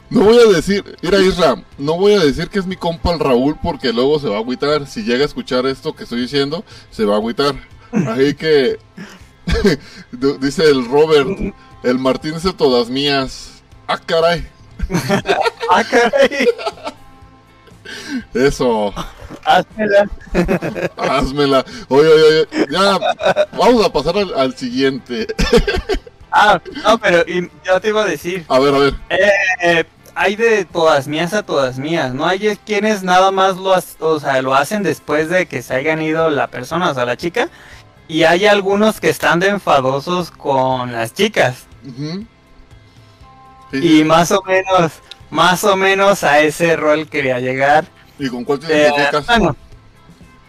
[0.09, 3.19] No voy a decir, mira Isra, no voy a decir que es mi compa el
[3.19, 4.87] Raúl porque luego se va a agüitar.
[4.87, 7.55] Si llega a escuchar esto que estoy diciendo, se va a agüitar.
[7.91, 8.77] Así que,
[10.39, 11.27] dice el Robert,
[11.83, 13.61] el Martín dice todas mías.
[13.87, 14.47] Ah, caray,
[15.71, 16.47] Ah, caray.
[18.33, 18.93] eso,
[19.45, 20.09] Házmela.
[20.97, 21.65] házmela.
[21.89, 22.99] Oye, oye, oye, ya,
[23.57, 25.27] vamos a pasar al, al siguiente.
[26.31, 28.45] Ah, no, pero y yo te iba a decir.
[28.47, 28.93] A ver, a ver.
[29.09, 29.85] Eh,
[30.17, 32.25] hay de todas mías a todas mías, ¿no?
[32.25, 36.29] Hay quienes nada más lo, o sea, lo hacen después de que se hayan ido
[36.31, 37.49] la persona, o sea, la chica.
[38.07, 41.67] Y hay algunos que están de enfadosos con las chicas.
[43.71, 44.91] Sí, Y más o menos,
[45.29, 47.85] más o menos a ese rol quería llegar.
[48.17, 49.25] ¿Y con cuál te Eh, identificas?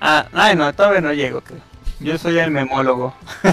[0.01, 1.61] Ah, ay, no, todavía no llego, creo.
[2.01, 3.13] Yo soy el memólogo.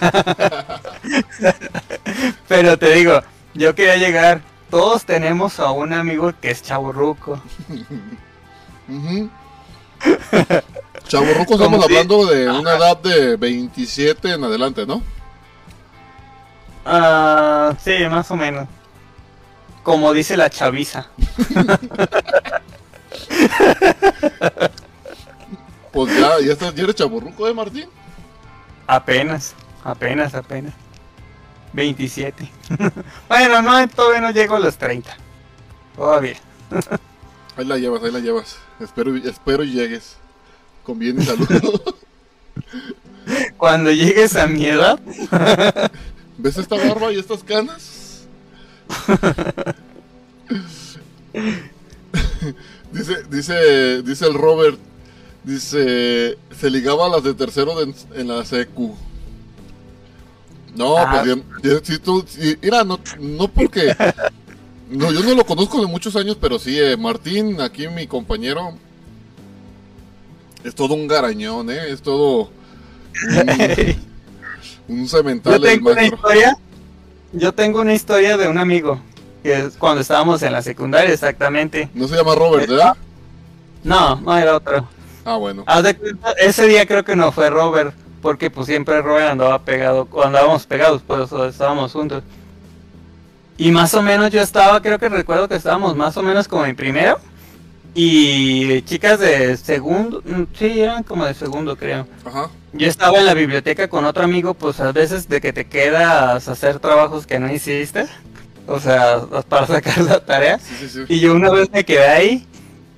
[2.47, 3.21] Pero te digo,
[3.53, 4.41] yo quería llegar.
[4.75, 7.41] Todos tenemos a un amigo que es chaburruco.
[11.09, 15.01] Como estamos si- hablando de una edad de 27 en adelante, ¿no?
[16.85, 18.67] Ah, sí, más o menos.
[19.81, 21.07] Como dice la chaviza.
[25.93, 27.87] Pues ya, ya, estás, ya eres chaborruco, ¿eh, Martín?
[28.85, 30.73] Apenas, apenas, apenas.
[31.75, 32.49] 27.
[33.29, 35.15] bueno, no, todavía no llego a los 30.
[35.95, 36.35] Todavía.
[37.57, 38.57] Ahí la llevas, ahí la llevas.
[38.79, 40.15] Espero, espero y llegues.
[40.83, 41.47] Con bien y salud.
[43.57, 44.99] Cuando llegues a mi edad,
[46.37, 48.27] ¿Ves esta barba y estas canas?
[52.91, 54.77] dice, dice, dice el Robert,
[55.43, 58.95] dice, se ligaba a las de tercero de- en la secu.
[60.75, 61.23] No, Ah.
[61.61, 63.95] pues si tú, si- mira, no, no porque,
[64.89, 68.73] no, yo no lo conozco de muchos años, pero sí, eh, Martín, aquí mi compañero,
[70.63, 72.49] es todo un garañón, eh, es todo
[73.29, 73.95] un,
[74.99, 76.57] un cemental yo tengo una historia.
[77.33, 78.99] Yo tengo una historia de un amigo.
[79.43, 81.89] Que es cuando estábamos en la secundaria, exactamente.
[81.93, 82.95] No se llama Robert, ¿verdad?
[83.83, 84.87] No, no era otro.
[85.25, 85.65] Ah, bueno.
[86.37, 87.93] Ese día creo que no fue Robert,
[88.25, 92.23] porque pues siempre Robert andaba pegado, o andábamos pegados, pues o estábamos juntos.
[93.55, 96.65] Y más o menos yo estaba, creo que recuerdo que estábamos más o menos como
[96.65, 97.19] en primero.
[97.93, 102.07] y chicas de segundo, mm, sí, eran como de segundo creo.
[102.25, 102.49] Ajá.
[102.73, 106.47] Yo estaba en la biblioteca con otro amigo, pues a veces de que te quedas
[106.47, 108.07] a hacer trabajos que no hiciste,
[108.65, 110.57] o sea, para sacar la tarea.
[110.57, 111.05] Sí, sí, sí.
[111.09, 112.47] Y yo una vez me quedé ahí.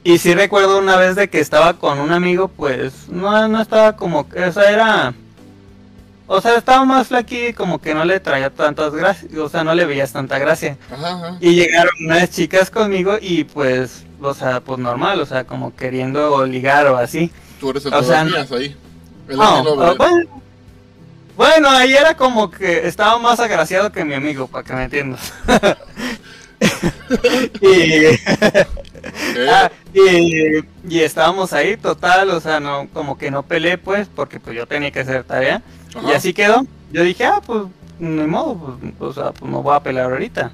[0.08, 3.98] Y sí recuerdo una vez de que estaba con un amigo, pues no, no estaba
[3.98, 5.14] como que, o sea, era...
[6.28, 9.76] O sea, estaba más flaky, como que no le traía tantas gracias, o sea, no
[9.76, 10.78] le veías tanta gracia.
[10.90, 11.38] Ajá, ajá.
[11.42, 16.46] Y llegaron unas chicas conmigo y pues, o sea, pues normal, o sea, como queriendo
[16.46, 17.30] ligar o así.
[17.60, 18.78] Tú eres el o sea, ahí.
[19.28, 19.44] El No,
[19.84, 20.42] ah, bueno,
[21.36, 25.34] bueno, ahí era como que estaba más agraciado que mi amigo, para que me entiendas.
[27.62, 28.06] y,
[29.50, 34.40] ah, y, y estábamos ahí, total, o sea, no, como que no peleé, pues, porque
[34.40, 35.62] pues yo tenía que hacer tarea.
[36.06, 36.66] Y así quedó.
[36.92, 37.64] Yo dije, ah, pues,
[38.00, 40.52] ni modo, pues, o sea, pues no voy a pelear ahorita.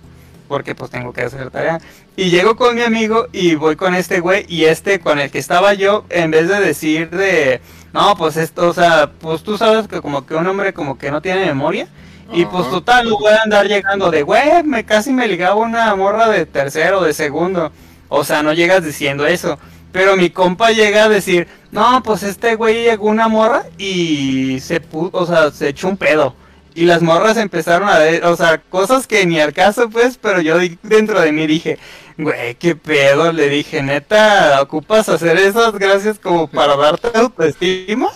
[0.47, 1.79] Porque pues tengo que hacer tarea.
[2.15, 4.45] Y llego con mi amigo y voy con este güey.
[4.47, 7.61] Y este con el que estaba yo, en vez de decir de,
[7.93, 11.11] no, pues esto, o sea, pues tú sabes que como que un hombre como que
[11.11, 11.87] no tiene memoria.
[12.31, 15.95] Y pues total, no voy a andar llegando de, güey, me casi me ligaba una
[15.95, 17.71] morra de tercero, de segundo.
[18.15, 19.57] O sea, no llegas diciendo eso.
[19.91, 24.79] Pero mi compa llega a decir, no, pues este güey llegó una morra y se
[24.79, 26.35] pu o sea, se echó un pedo.
[26.75, 30.41] Y las morras empezaron a ver, o sea, cosas que ni al caso, pues, pero
[30.41, 31.79] yo dentro de mí dije,
[32.15, 38.09] güey, qué pedo, le dije, neta, ¿ocupas hacer esas gracias como para darte autoestima?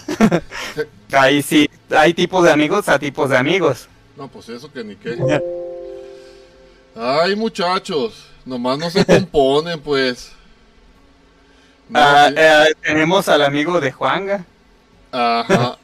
[1.12, 3.90] Ahí sí, hay tipos de amigos a tipos de amigos.
[4.16, 5.18] No, pues eso que ni qué.
[6.96, 8.37] Ay, muchachos.
[8.48, 10.32] Nomás no se componen, pues.
[11.90, 12.34] No, Ah, sí.
[12.38, 14.46] eh, tenemos al amigo de Juanga.
[15.12, 15.78] Ajá.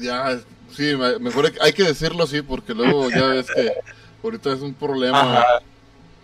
[0.00, 0.38] Ya,
[0.74, 3.72] sí, me- mejor hay- hay que decirlo así porque luego ya ves que
[4.22, 5.20] ahorita es un problema.
[5.20, 5.44] Ajá.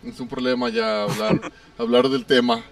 [0.04, 1.40] Es un problema ya hablar,
[1.78, 2.62] hablar del tema.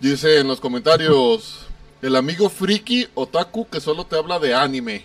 [0.00, 1.66] Dice en los comentarios,
[2.02, 5.04] el amigo friki otaku que solo te habla de anime.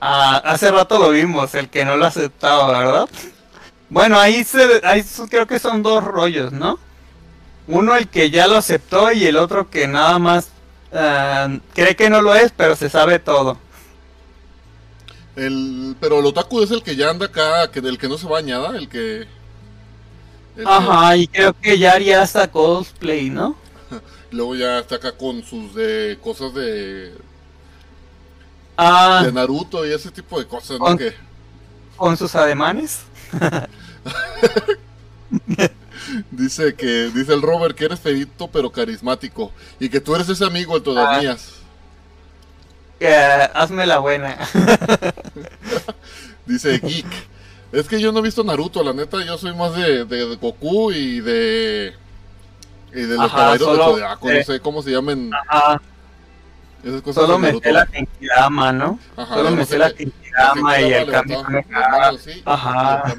[0.00, 3.08] Ah, hace rato lo vimos, el que no lo aceptaba, ¿verdad?
[3.88, 6.78] Bueno, ahí, se, ahí creo que son dos rollos, ¿no?
[7.68, 10.50] Uno el que ya lo aceptó y el otro que nada más
[10.92, 13.58] ah, cree que no lo es, pero se sabe todo.
[15.36, 18.26] El, pero el otaku es el que ya anda acá, que del que no se
[18.26, 18.76] baña, ¿da?
[18.76, 19.26] El que...
[20.56, 23.56] el que Ajá, y creo que ya haría hasta cosplay, ¿no?
[24.30, 27.14] luego ya está acá con sus de cosas de,
[28.76, 30.96] Ah, de Naruto y ese tipo de cosas, ¿no?
[30.96, 31.00] Con-
[31.96, 33.00] con sus ademanes.
[36.30, 40.44] Dice que dice el Robert que eres feito pero carismático y que tú eres ese
[40.44, 41.36] amigo el todas Ah.
[42.98, 43.14] Que,
[43.54, 44.36] hazme la buena.
[46.46, 47.06] Dice Geek.
[47.72, 50.92] Es que yo no he visto Naruto, la neta, yo soy más de, de Goku
[50.92, 51.94] y de
[52.94, 54.38] y de los caballeros de Zodiaco, eh.
[54.38, 55.82] no sé cómo se llaman Ajá,
[56.82, 58.98] esas cosas solo me sé la Genkidama, ¿no?
[59.16, 63.14] Ajá, Solo me sé la que- Genkidama y el Ajá.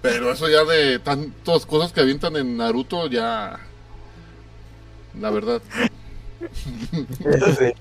[0.00, 3.58] Pero eso ya de tantas cosas que avientan en Naruto ya
[5.20, 5.60] la verdad.
[6.40, 7.72] Eso sí.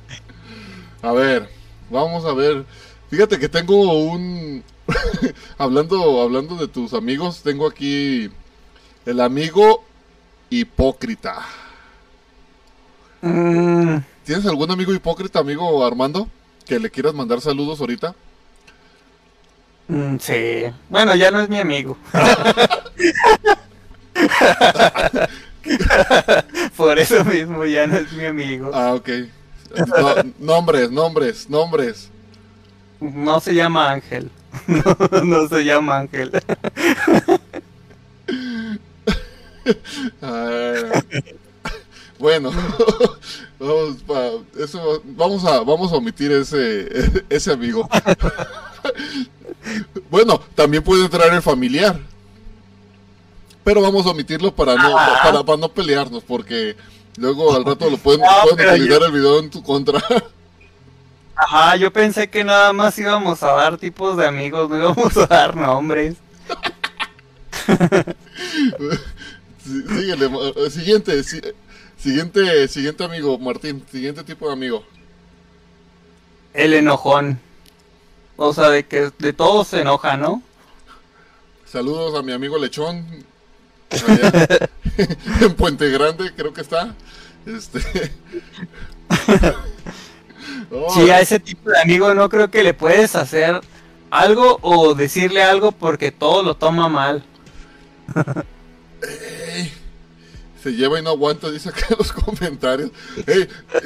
[1.02, 1.50] A ver,
[1.90, 2.66] vamos a ver.
[3.10, 4.64] Fíjate que tengo un
[5.58, 8.30] hablando hablando de tus amigos, tengo aquí
[9.06, 9.84] el amigo
[10.50, 11.46] hipócrita.
[13.22, 16.28] Mm, ¿Tienes algún amigo hipócrita, amigo Armando,
[16.66, 18.16] que le quieras mandar saludos ahorita?
[19.88, 20.64] Mm, sí.
[20.90, 21.98] Bueno, ya no es mi amigo.
[26.76, 28.72] Por eso mismo ya no es mi amigo.
[28.74, 29.10] Ah, ok.
[29.88, 32.10] No, nombres, nombres, nombres.
[33.00, 34.32] No se llama Ángel.
[34.68, 36.32] No, no se llama Ángel.
[40.22, 41.02] Ah,
[42.20, 42.52] bueno,
[43.60, 46.90] vamos, pa- eso, vamos a vamos a omitir ese
[47.30, 47.88] ese amigo.
[50.10, 52.00] Bueno, también puede entrar el familiar,
[53.64, 55.20] pero vamos a omitirlo para no Ah.
[55.24, 56.76] para, para no pelearnos, porque
[57.18, 60.00] luego al rato lo pueden, No, pueden utilizar yo- el video en tu contra.
[61.36, 65.28] Ajá, yo pensé que nada más íbamos a dar tipos de amigos, no íbamos a
[65.28, 66.16] dar nombres.
[69.64, 71.42] Sí, síguele, eh, siguiente, si-
[71.98, 74.84] siguiente, siguiente amigo, Martín, siguiente tipo de amigo.
[76.54, 77.40] El enojón.
[78.38, 80.42] O sea, de que de todo se enoja, ¿no?
[81.66, 83.06] Saludos a mi amigo Lechón.
[85.42, 86.96] en Puente Grande, creo que está.
[87.46, 88.12] Este.
[90.72, 93.62] Oh, Sí, a ese tipo de amigo no creo que le puedes hacer
[94.12, 97.24] algo o decirle algo porque todo lo toma mal.
[100.68, 102.92] se lleva y no aguanta, dice acá en los comentarios.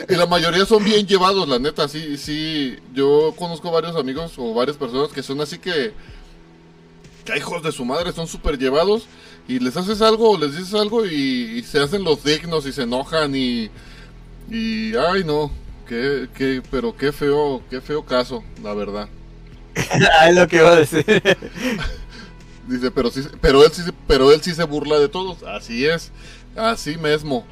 [0.10, 2.76] Y la mayoría son bien llevados, la neta, sí, sí.
[2.94, 5.94] Yo conozco varios amigos o varias personas que son así que,
[7.24, 9.06] que hijos de su madre, son súper llevados.
[9.48, 12.72] Y les haces algo o les dices algo y, y se hacen los dignos y
[12.72, 13.70] se enojan y,
[14.50, 15.52] y ay no,
[15.88, 19.08] qué, qué, pero qué feo, qué feo caso, la verdad.
[19.76, 21.06] Es lo que iba a decir.
[22.68, 25.44] Dice, pero sí, pero él sí, pero él sí se burla de todos.
[25.44, 26.12] Así es,
[26.56, 27.46] así mismo.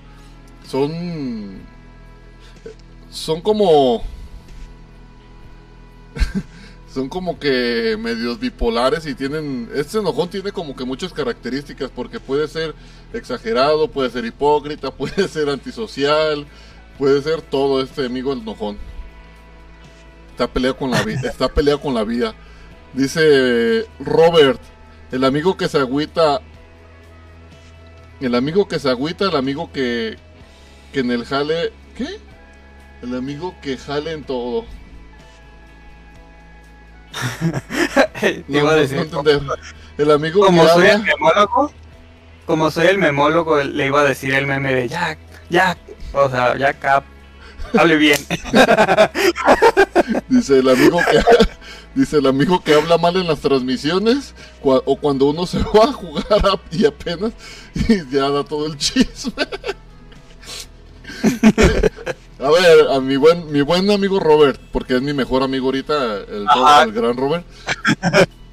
[0.68, 1.62] Son,
[3.10, 4.04] son como,
[6.94, 12.20] son como que medios bipolares y tienen, este enojón tiene como que muchas características porque
[12.20, 12.76] puede ser
[13.14, 16.46] exagerado, puede ser hipócrita, puede ser antisocial,
[16.98, 18.78] puede ser todo este amigo el enojón.
[20.32, 22.36] Está peleado con la vida, está peleado con la vida.
[22.94, 24.62] Dice Robert,
[25.12, 26.42] el amigo que se agüita.
[28.22, 30.18] El amigo que se agüita, el amigo que.
[30.94, 31.72] que en el jale.
[31.96, 32.20] ¿Qué?
[33.02, 34.66] El amigo que jale en todo.
[38.48, 38.98] No, iba a no- decir.
[38.98, 39.42] no entender.
[39.98, 41.72] El amigo como que soy el memólogo,
[42.46, 45.18] como soy el memólogo, le iba a decir el meme de Jack,
[45.50, 45.78] Jack,
[46.14, 47.04] o sea, Jack Cap,
[47.78, 48.20] hable bien.
[50.30, 51.20] Dice el amigo que.
[51.96, 54.34] Dice el amigo que habla mal en las transmisiones.
[54.64, 57.34] cua- o cuando uno se va a jugar a- y apenas.
[57.76, 59.34] Y ya da todo el chisme.
[62.42, 66.20] A ver, a mi buen, mi buen amigo Robert, porque es mi mejor amigo ahorita,
[66.20, 66.46] el
[66.94, 67.46] gran Robert.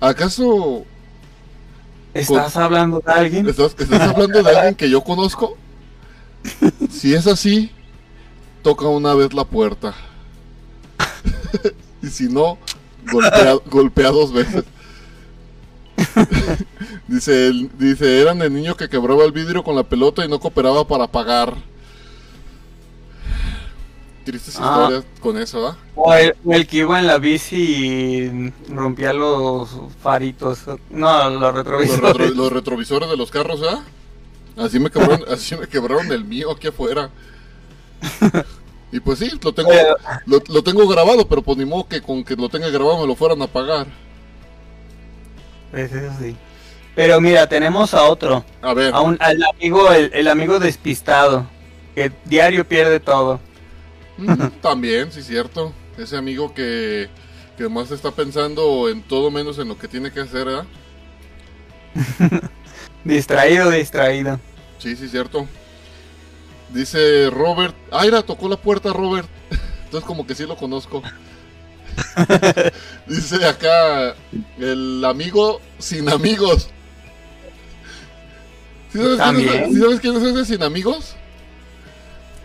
[0.00, 0.84] ¿Acaso
[2.12, 3.48] ¿Estás hablando de alguien?
[3.48, 5.56] estás, estás hablando de alguien que yo conozco?
[6.90, 7.70] Si es así,
[8.62, 9.94] toca una vez la puerta.
[12.02, 12.58] y si no,
[13.10, 14.64] golpea, golpea dos veces.
[17.08, 20.86] dice, dice, eran el niño que quebraba el vidrio con la pelota y no cooperaba
[20.86, 21.54] para pagar.
[24.24, 24.88] Tristes Ah.
[24.90, 25.76] historias con eso, ¿ah?
[25.94, 29.68] O el, que iba en la bici y rompía los
[30.02, 32.16] faritos, no, los Los, retrovisores.
[32.16, 33.84] retro- los retrovisores de los carros, ¿ah?
[34.56, 37.08] Así me quebraron, así me quebraron el mío aquí afuera.
[38.92, 42.00] Y pues sí, lo tengo, Pero- lo, lo tengo grabado, pero pues ni modo que
[42.00, 43.86] con que lo tenga grabado me lo fueran a pagar.
[45.70, 46.36] Pues eso sí.
[46.94, 51.46] Pero mira, tenemos a otro, A ver, a un, al amigo, el, el amigo despistado,
[51.94, 53.40] que diario pierde todo.
[54.16, 55.72] mm, también, sí, cierto.
[55.98, 57.08] Ese amigo que,
[57.56, 60.66] que más está pensando en todo menos en lo que tiene que hacer, ¿ah?
[63.04, 64.40] Distraído, distraído.
[64.78, 65.46] Sí, sí, cierto.
[66.70, 67.74] Dice Robert.
[67.92, 69.28] Aira tocó la puerta, Robert.
[69.84, 71.02] Entonces, como que sí lo conozco.
[73.06, 74.14] Dice acá
[74.58, 76.68] el amigo sin amigos.
[78.92, 79.72] ¿Sí sabes, quién es, También.
[79.74, 81.14] sí sabes quién es ese sin amigos?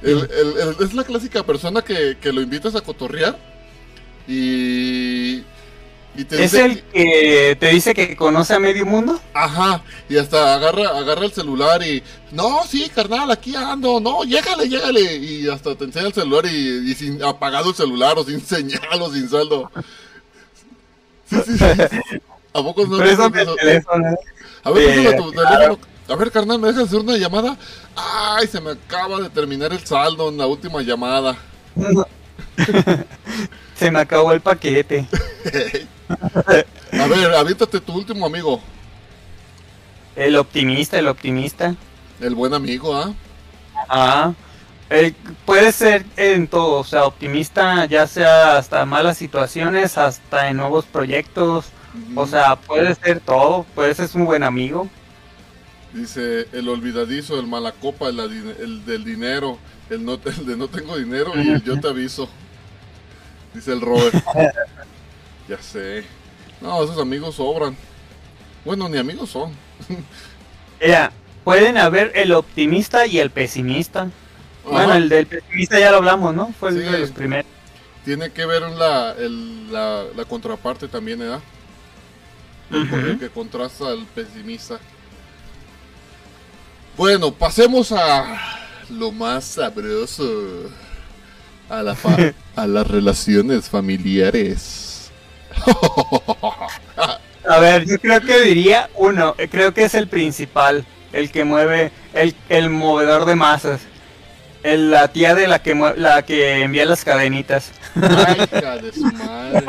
[0.01, 3.37] El- el- el- es la clásica persona que, que lo invitas a cotorrear
[4.27, 5.43] y,
[6.13, 9.21] y te ¿Es dice el que te dice que conoce a medio mundo?
[9.33, 14.67] Ajá, y hasta agarra, agarra el celular y, no, sí, carnal, aquí ando, no, llégale,
[14.67, 18.41] llégale, y hasta te enseña el celular y, y sin apagado el celular o sin
[18.45, 19.71] señal o sin saldo.
[21.29, 21.73] Sí, sí, sí.
[22.53, 22.97] ¿A poco no?
[22.97, 23.55] Préstame haces el eso?
[23.55, 24.19] teléfono.
[24.63, 25.49] A ver, préstame tu claro.
[25.49, 25.87] teléfono.
[26.07, 27.57] A ver, carnal, ¿me dejas hacer una llamada?
[27.95, 31.37] Ay, se me acaba de terminar el saldo en la última llamada.
[33.81, 35.07] Se me acabó el paquete.
[36.07, 38.61] A ver, aviéntate tu último amigo,
[40.15, 41.73] El optimista, el optimista.
[42.19, 43.11] el buen amigo, ¿ah?
[43.89, 44.33] Ah,
[44.87, 45.15] el-
[45.45, 50.85] puede ser en todo, o sea, optimista ya sea hasta malas situaciones, hasta en nuevos
[50.85, 51.65] proyectos,
[52.15, 54.87] o sea, puede ser todo, puede ser un buen amigo.
[55.91, 59.57] Dice el olvidadizo, el mala copa, el, del dinero,
[59.89, 62.29] el, no, el de no tengo dinero y el yo te aviso.
[63.53, 64.15] Dice el Robert.
[65.47, 66.03] ya sé.
[66.61, 67.75] No, esos amigos sobran.
[68.63, 69.51] Bueno, ni amigos son.
[70.79, 71.11] Mira,
[71.43, 74.09] pueden haber el optimista y el pesimista.
[74.63, 76.53] Bueno, el del pesimista ya lo hablamos, ¿no?
[76.59, 76.77] Fue Sí.
[76.79, 77.45] de los primeros.
[78.05, 81.39] Tiene que ver la, el- la, la contraparte también, ¿verdad?
[82.71, 82.95] Ujú.
[82.95, 84.79] el que contrasta al pesimista.
[86.97, 88.39] Bueno, pasemos a
[88.89, 90.69] lo más sabroso.
[91.71, 92.17] A, la fa-
[92.55, 95.09] a las relaciones familiares.
[97.47, 101.43] A ver, yo creo que diría uno, eh, creo que es el principal, el que
[101.43, 103.81] mueve, el, el movedor de masas.
[104.63, 107.71] El- la tía de la que la que envía las cadenitas.
[107.95, 109.65] Ay, hija de su madre.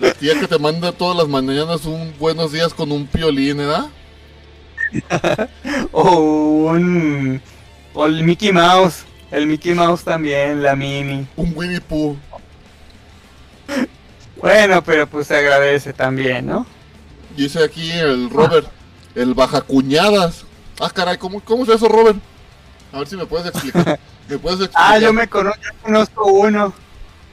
[0.00, 3.86] La tía que te manda todas las mañanas un buenos días con un piolín, ¿verdad?
[5.92, 6.10] O
[6.70, 7.40] un
[7.94, 9.04] O el Mickey Mouse.
[9.32, 11.26] El Mickey Mouse también, la Mini.
[11.36, 12.16] Un Winnie Pooh.
[14.36, 16.66] Bueno, pero pues se agradece también, ¿no?
[17.36, 18.68] Dice aquí el Robert,
[19.14, 20.44] el bajacuñadas.
[20.78, 22.18] Ah, caray, ¿cómo, ¿cómo es eso, Robert?
[22.92, 23.98] A ver si me puedes explicar.
[24.28, 24.92] ¿Me puedes explicar?
[24.92, 26.74] Ah, yo me conozco, yo conozco uno.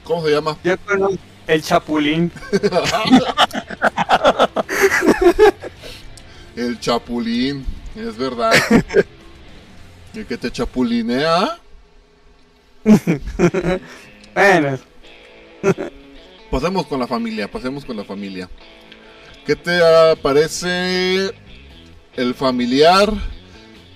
[0.04, 0.56] ¿Cómo se llama?
[0.64, 2.32] Yo conozco el Chapulín.
[6.56, 8.52] El chapulín, es verdad.
[10.14, 11.58] El que te chapulinea.
[14.34, 14.78] Bueno,
[16.50, 18.48] Pasemos con la familia, pasemos con la familia.
[19.46, 19.78] ¿Qué te
[20.22, 21.30] parece
[22.16, 23.12] el familiar,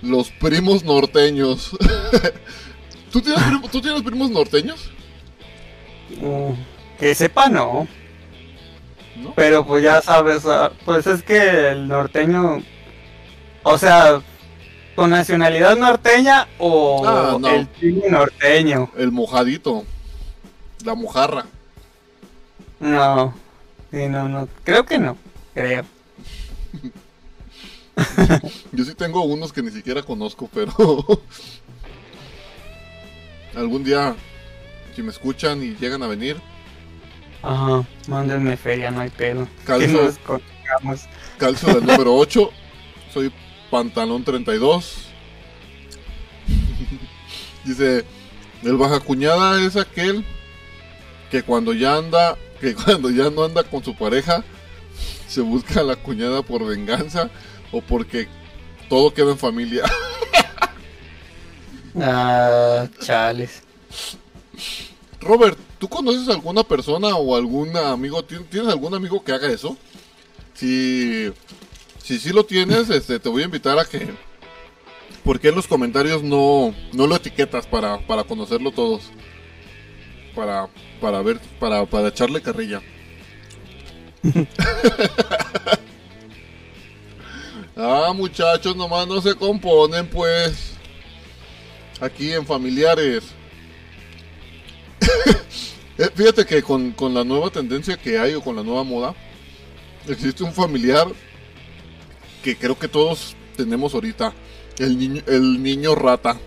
[0.01, 1.71] los primos norteños?
[3.11, 4.91] ¿Tú tienes, primo- ¿Tú tienes primos norteños?
[6.21, 6.51] mm,
[6.99, 7.87] que sepa no.
[9.15, 9.33] ¿No?
[9.35, 12.61] Pero pues ya sabes, ah, pues es que el norteño,
[13.63, 14.21] o sea,
[14.95, 17.47] con nacionalidad norteña o Ah, no.
[17.49, 18.91] el primo norteño.
[18.97, 19.83] El mojadito,
[20.83, 21.45] la mojarra.
[22.79, 23.33] No,
[23.91, 25.17] sí, no, no, creo que no,
[25.53, 25.83] creo.
[28.73, 30.73] Yo sí tengo unos que ni siquiera conozco, pero
[33.55, 34.15] algún día,
[34.95, 36.37] si me escuchan y llegan a venir,
[37.41, 39.47] Ajá, mándenme feria, no hay pedo.
[39.65, 40.11] Calzo.
[41.37, 42.49] Calzo del número 8,
[43.13, 43.31] soy
[43.79, 44.95] pantalón 32.
[47.65, 48.05] Dice,
[48.63, 50.23] el baja cuñada es aquel
[51.29, 54.45] que cuando ya anda, que cuando ya no anda con su pareja,
[55.27, 57.29] se busca a la cuñada por venganza
[57.73, 58.29] o porque
[58.87, 59.83] todo queda en familia.
[61.99, 63.63] Ah, chales.
[65.19, 68.21] Robert, ¿tú conoces alguna persona o algún amigo?
[68.25, 69.77] ¿tien- ¿Tienes algún amigo que haga eso?
[70.53, 71.29] Si
[72.05, 74.07] si sí lo tienes, este, te voy a invitar a que...
[75.23, 79.09] ¿Por qué en los comentarios no, no lo etiquetas para, para conocerlo todos?
[80.35, 80.69] Para,
[81.01, 82.83] para ver, para, para echarle carrilla.
[87.75, 90.73] ah, muchachos, nomás no se componen, pues.
[91.99, 93.23] Aquí en familiares.
[95.97, 99.15] Eh, Fíjate que con, con la nueva tendencia que hay o con la nueva moda,
[100.05, 101.07] existe un familiar
[102.45, 104.31] que creo que todos tenemos ahorita.
[104.77, 106.37] El niño, el niño rata.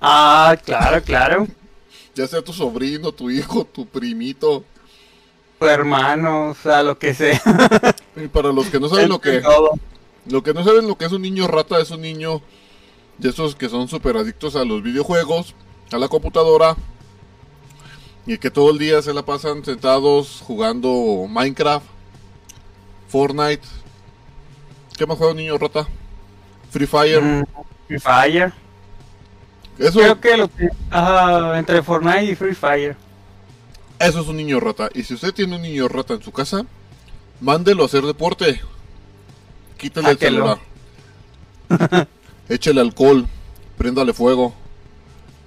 [0.00, 1.48] Ah, claro, claro.
[2.14, 4.62] Ya sea tu sobrino, tu hijo, tu primito.
[5.58, 7.42] Tu hermano, o sea, lo que sea.
[8.14, 9.72] Y para los que no saben lo que, Todo.
[10.26, 12.42] lo que no saben lo que es un niño rata, es un niño
[13.16, 15.54] de esos que son súper adictos a los videojuegos,
[15.90, 16.76] a la computadora.
[18.26, 21.86] Y que todo el día se la pasan sentados jugando Minecraft,
[23.08, 23.81] Fortnite.
[24.96, 25.86] ¿Qué más juega un niño rata?
[26.70, 27.20] Free Fire.
[27.22, 27.44] Mm,
[27.88, 28.52] Free Fire.
[29.78, 30.68] Eso, Creo que lo que.
[30.90, 32.96] Ajá, entre Fortnite y Free Fire.
[33.98, 34.88] eso es un niño rata.
[34.94, 36.64] Y si usted tiene un niño rata en su casa,
[37.40, 38.60] mándelo a hacer deporte.
[39.78, 40.58] Quítale el celular.
[42.48, 43.26] Échele alcohol.
[43.76, 44.54] Préndale fuego.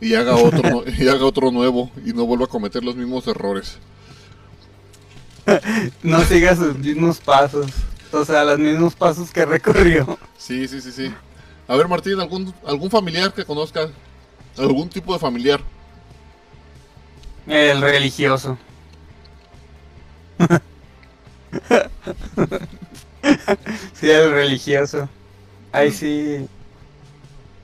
[0.02, 1.92] Y haga otro, y haga otro nuevo.
[2.06, 3.78] Y no vuelva a cometer los mismos errores.
[6.02, 7.68] No siga sus mismos pasos.
[8.16, 10.18] O sea, los mismos pasos que recorrió.
[10.38, 11.14] Sí, sí, sí, sí.
[11.68, 13.90] A ver, Martín, ¿algún, algún familiar que conozca?
[14.58, 15.60] ¿Algún tipo de familiar?
[17.46, 18.58] El religioso.
[23.94, 25.10] sí, el religioso.
[25.74, 26.48] Ahí sí.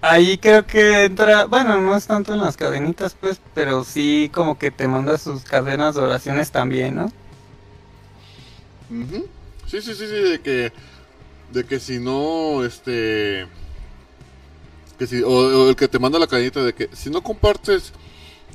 [0.02, 4.58] Ahí creo que entra, bueno, no es tanto en las cadenitas, pues, pero sí como
[4.58, 7.06] que te manda sus cadenas de oraciones también, ¿no?
[8.90, 9.30] Ujú.
[9.72, 10.74] Sí, sí, sí, sí, de que,
[11.54, 13.48] de que si no, este,
[15.00, 17.94] que si, o, o el que te manda la cadenita de que si no compartes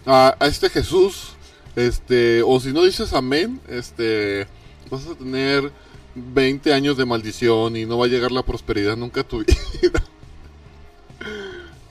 [0.04, 1.28] a, a este Jesús,
[1.74, 4.46] este, o si no dices amén, este,
[4.90, 5.72] vas a tener
[6.14, 9.38] 20 años de maldición y no va a llegar la prosperidad nunca a tu
[9.82, 10.02] vida.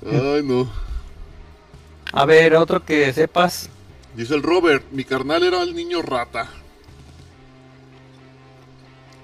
[0.06, 0.72] Ay, no.
[2.12, 3.72] A ver, otro que sepas.
[4.16, 6.48] Dice el Robert, mi carnal era el niño rata.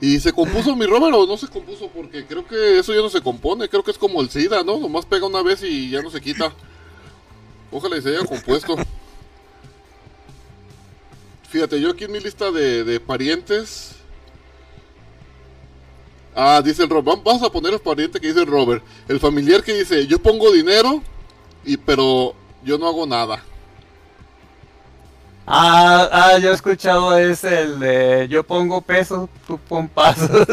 [0.01, 1.87] ¿Y se compuso mi Robert o no se compuso?
[1.87, 3.69] Porque creo que eso ya no se compone.
[3.69, 4.79] Creo que es como el SIDA, ¿no?
[4.79, 6.51] Nomás pega una vez y ya no se quita.
[7.71, 8.75] Ojalá y se haya compuesto.
[11.49, 13.91] Fíjate, yo aquí en mi lista de, de parientes.
[16.33, 17.21] Ah, dice el Robert.
[17.23, 18.83] Vamos a poner el pariente que dice el Robert.
[19.07, 21.03] El familiar que dice, yo pongo dinero,
[21.63, 22.33] y pero
[22.63, 23.43] yo no hago nada.
[25.53, 30.29] Ah, ah, yo he escuchado ese, el de yo pongo peso, tú pon pasos.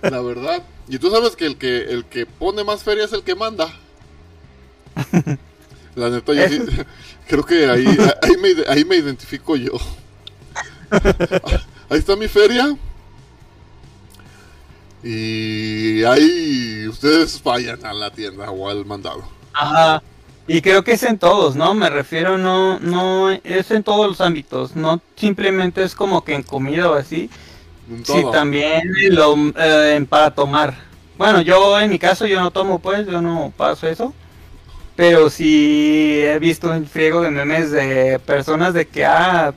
[0.00, 0.62] La verdad.
[0.88, 3.70] Y tú sabes que el que el que pone más feria es el que manda.
[5.94, 6.62] La neta, yo sí,
[7.28, 7.86] creo que ahí,
[8.22, 9.72] ahí, me, ahí me identifico yo.
[11.90, 12.74] Ahí está mi feria.
[15.02, 19.22] Y ahí ustedes vayan a la tienda o al mandado.
[19.52, 20.02] Ajá.
[20.52, 21.72] Y creo que es en todos, ¿no?
[21.72, 26.42] Me refiero, no, no, es en todos los ámbitos, no simplemente es como que en
[26.42, 27.30] comida o así,
[28.04, 30.74] sí, también lo, eh, para tomar.
[31.16, 34.12] Bueno, yo en mi caso yo no tomo pues, yo no paso eso,
[34.94, 39.54] pero sí he visto un friego de memes de personas de que, ah,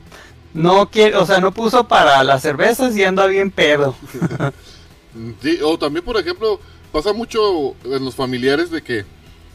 [0.54, 3.96] no quiere, o sea, no puso para las cervezas y anda bien pedo.
[5.42, 6.60] Sí, o también, por ejemplo,
[6.92, 9.06] pasa mucho en los familiares de que,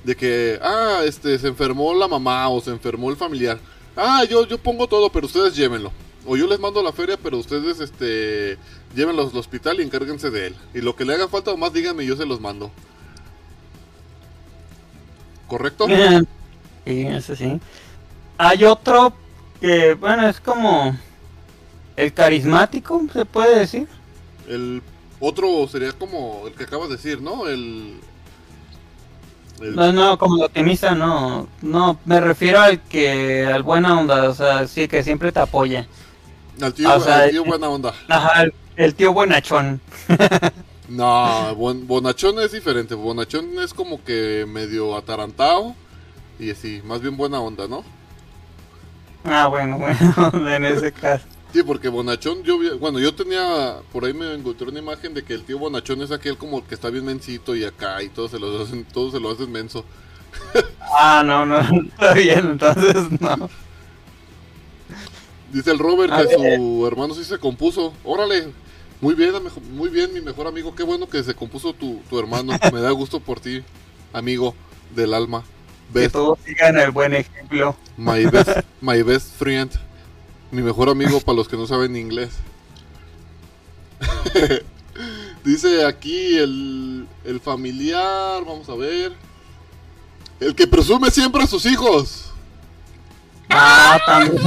[0.05, 3.59] de que, ah, este, se enfermó la mamá o se enfermó el familiar.
[3.97, 5.93] Ah, yo, yo pongo todo, pero ustedes llévenlo.
[6.27, 8.59] O yo les mando la feria, pero ustedes, este,
[8.95, 10.57] llévenlo al hospital y encárguense de él.
[10.75, 12.71] Y lo que le haga falta, más díganme yo se los mando.
[15.47, 15.87] ¿Correcto?
[16.87, 17.61] Sí, eso sí.
[18.39, 19.13] Hay otro
[19.61, 20.97] que, bueno, es como
[21.95, 23.87] el carismático, se puede decir.
[24.49, 24.83] El
[25.21, 27.47] otro sería como el que acabas de decir, ¿no?
[27.47, 28.01] El...
[29.61, 31.49] el- No, no, como el optimista, no.
[31.63, 35.87] No, me refiero al que, al buena onda, o sea, sí, que siempre te apoya.
[36.61, 37.95] al tío, o sea, al tío buena onda.
[38.09, 39.81] Ajá, el, el tío buenachón.
[40.89, 42.95] No, bon- Bonachón es diferente.
[42.97, 45.77] Bonachón es como que medio atarantado
[46.39, 47.85] y así, más bien buena onda, ¿no?
[49.25, 51.27] Ah, bueno, bueno, en ese caso.
[51.53, 55.25] Sí, porque Bonachón, yo vi- bueno, yo tenía, por ahí me encontré una imagen de
[55.25, 58.31] que el tío Bonachón es aquel como que está bien mensito y acá y todos
[58.31, 59.85] se lo hacen, todos se lo hacen menso.
[60.81, 63.49] Ah, no, no, está bien, entonces no.
[65.53, 66.57] Dice el Robert A que ver.
[66.57, 67.93] su hermano sí se compuso.
[68.05, 68.53] Órale,
[69.01, 69.33] muy bien,
[69.73, 70.75] muy bien, mi mejor amigo.
[70.77, 72.53] Qué bueno que se compuso tu, tu hermano.
[72.73, 73.63] Me da gusto por ti,
[74.13, 74.55] amigo
[74.95, 75.43] del alma.
[75.93, 77.75] Que todos sigan el buen ejemplo.
[77.97, 79.73] my best, my best friend.
[80.51, 82.31] Mi mejor amigo para los que no saben inglés.
[85.45, 89.13] Dice aquí el, el familiar, vamos a ver.
[90.39, 92.27] El que presume siempre a sus hijos.
[93.49, 94.43] Ah, también.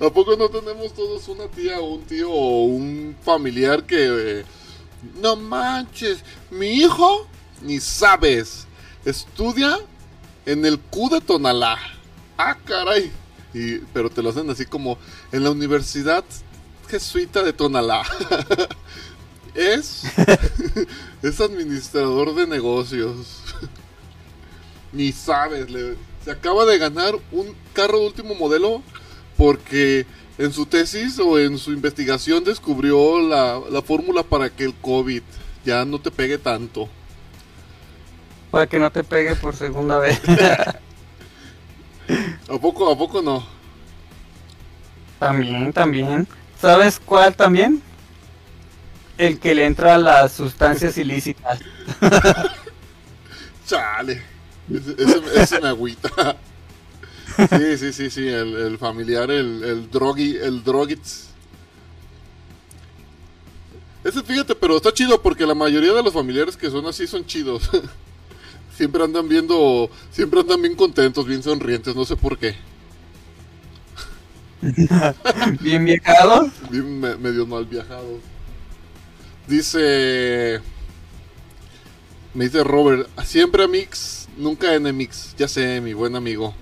[0.00, 4.40] ¿A poco no tenemos todos una tía o un tío o un familiar que...
[4.40, 4.44] eh,
[5.20, 7.26] no manches, mi hijo,
[7.62, 8.66] ni sabes,
[9.04, 9.78] estudia
[10.46, 11.78] en el Q de Tonalá.
[12.36, 13.12] Ah, caray.
[13.54, 14.98] Y, pero te lo hacen así como
[15.32, 16.24] en la Universidad
[16.88, 18.02] Jesuita de Tonalá.
[19.54, 20.02] es,
[21.22, 23.42] es administrador de negocios.
[24.92, 28.82] Ni sabes, le- se acaba de ganar un carro de último modelo
[29.36, 34.74] porque en su tesis o en su investigación descubrió la, la fórmula para que el
[34.74, 35.22] COVID
[35.64, 36.88] ya no te pegue tanto.
[38.50, 40.20] Para que no te pegue por segunda vez.
[42.48, 43.44] ¿A poco, a poco no?
[45.18, 46.26] También, también.
[46.60, 47.82] ¿Sabes cuál también?
[49.16, 51.60] El que le entra a las sustancias ilícitas.
[53.66, 54.22] Chale.
[54.72, 56.36] Ese, ese- ese me agüita.
[57.50, 60.62] Sí, sí, sí, sí, el, el familiar, el, el drogui, el.
[64.04, 67.26] Ese, fíjate, pero está chido porque la mayoría de los familiares que son así son
[67.26, 67.68] chidos.
[68.78, 72.54] Siempre andan viendo, siempre andan bien contentos, bien sonrientes, no sé por qué.
[75.60, 76.48] Bien viejado.
[76.70, 78.20] Bien me- medio mal viajados.
[79.48, 80.60] Dice.
[82.34, 85.34] Me dice Robert, siempre amigos, nunca enemigos.
[85.36, 86.54] Ya sé, mi buen amigo.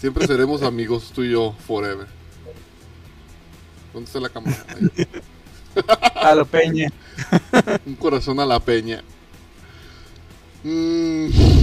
[0.00, 2.06] Siempre seremos amigos, tú y yo, forever.
[3.92, 4.64] ¿Dónde está la cámara?
[4.68, 5.08] Ahí.
[6.14, 6.92] A lo peña.
[7.86, 9.02] Un corazón a la peña.
[10.64, 11.53] Mm.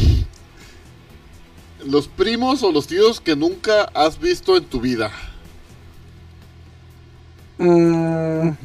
[1.85, 5.11] Los primos o los tíos que nunca has visto en tu vida.
[7.59, 8.55] Mm,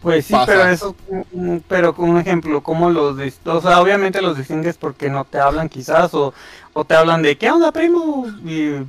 [0.00, 0.44] pues sí, Pasa.
[0.44, 0.96] pero eso,
[1.32, 5.38] mm, pero con un ejemplo, ¿cómo los O sea, obviamente los distingues porque no te
[5.38, 6.34] hablan quizás, o,
[6.74, 8.26] o te hablan de, ¿qué onda, primo?
[8.44, 8.80] Y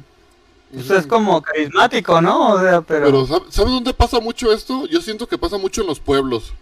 [0.74, 2.54] pues es como carismático, ¿no?
[2.54, 3.06] O sea, pero...
[3.06, 4.86] Pero ¿sab- ¿sabes dónde pasa mucho esto?
[4.88, 6.54] Yo siento que pasa mucho en los pueblos.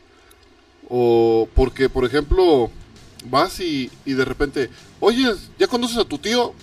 [0.90, 2.70] O porque, por ejemplo,
[3.26, 4.70] vas y, y de repente,
[5.04, 6.54] oye, ¿ya conoces a tu tío?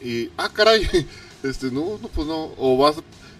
[0.00, 0.88] Y, ah, caray,
[1.42, 2.52] este, no, no, pues no.
[2.56, 2.96] O vas,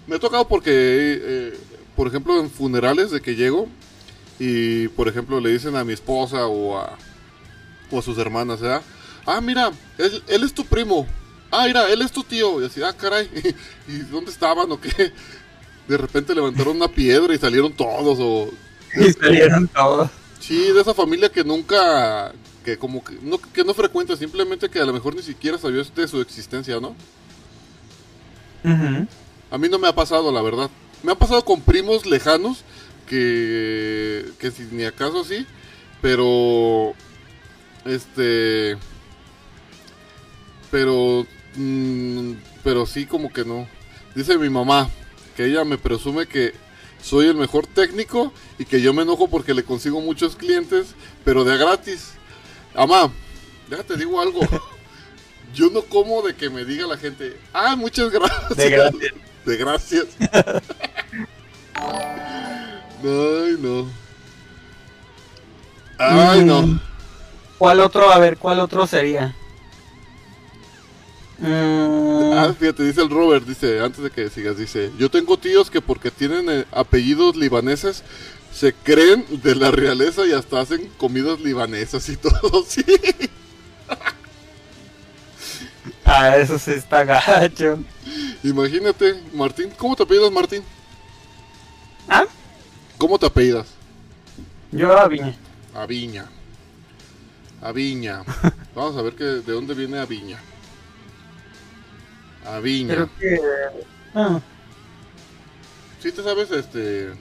[0.07, 1.59] me ha tocado porque, eh,
[1.97, 3.69] por ejemplo, en funerales de que llego
[4.39, 6.97] y, por ejemplo, le dicen a mi esposa o a,
[7.91, 8.83] o a sus hermanas, ¿verdad?
[9.27, 11.07] Ah, mira, él, él es tu primo.
[11.51, 12.61] Ah, mira, él es tu tío.
[12.61, 13.29] Y así, ah, caray,
[13.89, 15.13] ¿y dónde estaban o qué?
[15.89, 18.51] De repente levantaron una piedra y salieron todos o...
[18.95, 20.11] Y salieron todos.
[20.39, 22.33] Sí, de esa familia que nunca,
[22.63, 25.83] que como que no, que no frecuenta, simplemente que a lo mejor ni siquiera sabía
[25.83, 26.95] de su existencia, ¿no?
[29.51, 30.71] A mí no me ha pasado, la verdad.
[31.03, 32.65] Me ha pasado con primos lejanos
[33.07, 35.47] que, que si ni acaso sí,
[36.01, 36.95] pero
[37.85, 38.77] este,
[40.71, 42.33] pero, mm,
[42.63, 43.67] pero sí como que no.
[44.15, 44.89] Dice mi mamá
[45.37, 46.53] que ella me presume que
[47.03, 50.95] soy el mejor técnico y que yo me enojo porque le consigo muchos clientes,
[51.25, 52.13] pero de a gratis.
[52.75, 53.11] Amá,
[53.69, 54.41] déjate digo algo.
[55.55, 58.57] Yo no como de que me diga la gente, ah, muchas gracias.
[58.57, 59.13] De gracias.
[59.45, 60.07] De gracias.
[63.03, 63.89] Ay, no.
[65.99, 66.63] Ay, no.
[66.63, 66.81] Mm.
[67.59, 68.11] ¿Cuál otro?
[68.11, 69.35] A ver, ¿cuál otro sería?
[71.39, 75.71] Mm, Ah, fíjate, dice el Robert, dice, antes de que sigas, dice, yo tengo tíos
[75.71, 78.03] que porque tienen eh, apellidos libaneses
[78.53, 82.85] se creen de la realeza y hasta hacen comidas libanesas y todo, sí.
[86.05, 87.83] ah, eso sí está gacho.
[88.43, 90.63] Imagínate, Martín, ¿cómo te apellidas, Martín?
[92.09, 92.27] ¿Ah?
[92.99, 93.69] ¿Cómo te apellidas?
[94.71, 95.35] Yo a Viña.
[95.75, 96.27] Aviña.
[97.61, 98.23] Aviña.
[98.75, 100.39] Vamos a ver que, de dónde viene Aviña.
[102.45, 102.95] Aviña.
[102.95, 103.41] Creo que...
[104.15, 104.41] ah,
[106.01, 107.13] ¿Sí te sabes este...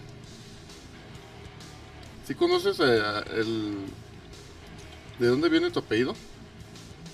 [2.32, 3.01] ¿Sí conoces eh,
[3.36, 3.75] el...
[5.19, 6.15] ¿De dónde viene tu apellido?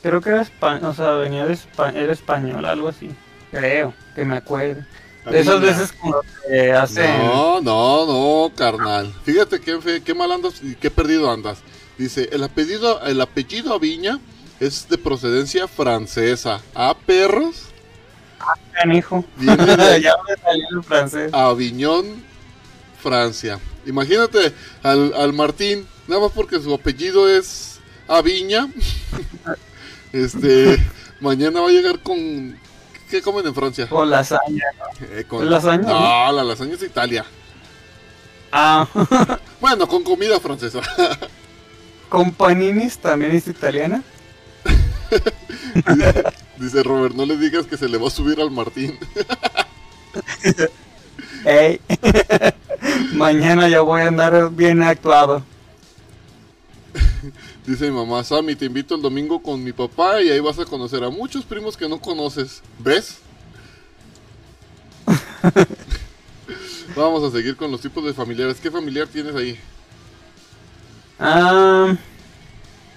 [0.03, 1.57] creo que era español, o sea, venía de
[1.95, 3.09] era español, algo así.
[3.49, 4.83] Creo, que me acuerdo.
[5.25, 7.17] De esas veces como que hacen...
[7.17, 9.11] No, no, no, carnal.
[9.23, 11.61] Fíjate qué, qué mal andas y qué perdido andas.
[11.97, 14.19] Dice, el apellido, el apellido Aviña
[14.59, 16.61] es de procedencia francesa.
[16.75, 17.63] ¿A perros?
[18.71, 19.25] Canijo.
[19.37, 21.33] Viene de- ya me salió el francés.
[21.33, 22.26] Aviñón,
[23.07, 23.59] Francia.
[23.85, 24.53] Imagínate
[24.83, 28.67] al, al Martín, nada más porque su apellido es Aviña.
[30.13, 30.77] este,
[31.21, 32.57] mañana va a llegar con...
[33.09, 33.87] ¿Qué comen en Francia?
[33.89, 34.65] O lasaña.
[35.11, 35.87] Eh, con- ¿Lasaña?
[35.87, 37.25] No, la lasaña es Italia.
[38.51, 38.85] Ah,
[39.61, 40.81] Bueno, con comida francesa.
[42.09, 44.03] con paninis también es italiana.
[46.57, 48.97] Dice Robert, no le digas que se le va a subir al Martín.
[51.47, 51.79] Ey.
[53.13, 55.43] Mañana ya voy a andar bien actuado.
[57.65, 60.65] Dice mi mamá, Sammy, te invito el domingo con mi papá y ahí vas a
[60.65, 62.61] conocer a muchos primos que no conoces.
[62.79, 63.19] ¿Ves?
[66.97, 68.59] Vamos a seguir con los tipos de familiares.
[68.59, 69.57] ¿Qué familiar tienes ahí?
[71.17, 71.95] Ah,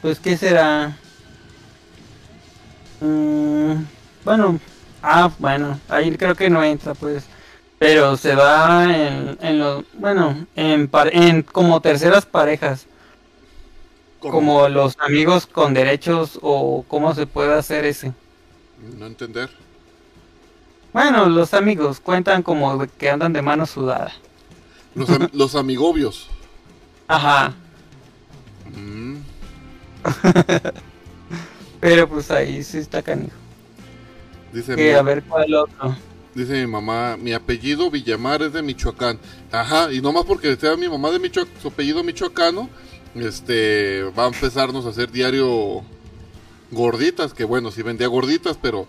[0.03, 0.97] pues qué será.
[3.01, 3.75] Mm,
[4.25, 4.59] bueno,
[5.05, 7.25] ah, bueno, ahí creo que no entra, pues.
[7.81, 12.87] Pero se da en, en los, bueno, en, par- en como terceras parejas,
[14.21, 18.15] como los amigos con derechos o cómo se puede hacer ese.
[18.99, 19.51] No entender.
[20.93, 24.13] Bueno, los amigos cuentan como que andan de mano sudada.
[24.95, 26.29] Los, am- los amigobios.
[27.09, 27.55] Ajá,
[28.67, 29.25] Mm,
[31.81, 33.37] pero pues ahí sí está canijo.
[34.53, 35.97] dice, Que a ver cuál otro.
[36.35, 39.19] Dice mi mamá, mi apellido Villamar es de Michoacán.
[39.51, 42.69] Ajá, y nomás porque sea mi mamá de Michoacán, su apellido michoacano,
[43.15, 45.83] este, va a empezarnos a hacer diario
[46.71, 48.87] gorditas, que bueno, sí vendía gorditas, pero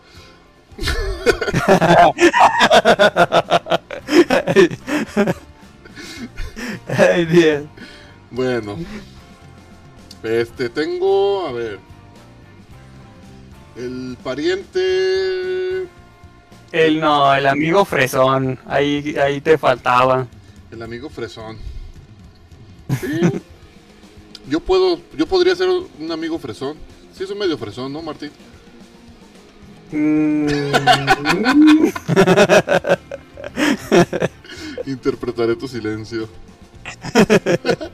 [6.87, 7.63] Ay, Dios.
[8.29, 8.77] Bueno.
[10.23, 11.79] Este, tengo, a ver.
[13.75, 15.87] El pariente,
[16.71, 20.25] El no, el amigo fresón, ahí, ahí te faltaba.
[20.71, 21.57] el amigo fresón.
[22.99, 23.19] Sí.
[24.49, 26.77] Yo puedo, yo podría ser un amigo fresón.
[27.17, 28.31] Sí, soy medio fresón, ¿no, Martín?
[29.91, 30.47] Mm,
[34.85, 36.27] Interpretaré tu silencio.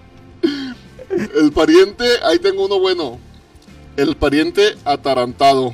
[1.35, 3.19] El pariente, ahí tengo uno bueno.
[3.95, 5.73] El pariente atarantado.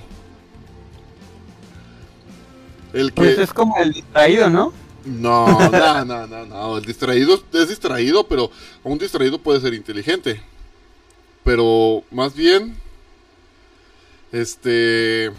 [2.94, 3.16] El que...
[3.16, 4.74] pues es como el distraído, ¿no?
[5.06, 6.78] No, no, no, no, no.
[6.78, 8.52] El distraído es distraído, pero
[8.84, 10.42] un distraído puede ser inteligente.
[11.44, 12.78] Pero más bien,
[14.32, 15.32] este,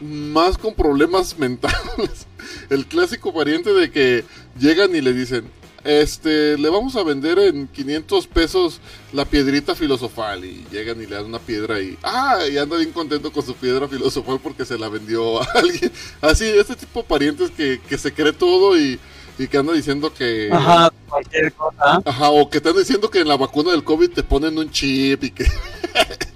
[0.00, 2.26] más con problemas mentales.
[2.70, 4.24] El clásico pariente de que
[4.58, 5.50] llegan y le dicen,
[5.84, 8.80] este, le vamos a vender en 500 pesos
[9.12, 10.44] la piedrita filosofal.
[10.44, 13.54] Y llegan y le dan una piedra y, ah, y anda bien contento con su
[13.54, 15.92] piedra filosofal porque se la vendió a alguien.
[16.20, 18.98] Así, este tipo de parientes que, que se cree todo y,
[19.38, 20.48] y que anda diciendo que...
[20.50, 22.02] Ajá, cualquier cosa.
[22.04, 25.22] Ajá, o que anda diciendo que en la vacuna del COVID te ponen un chip
[25.24, 25.44] y que...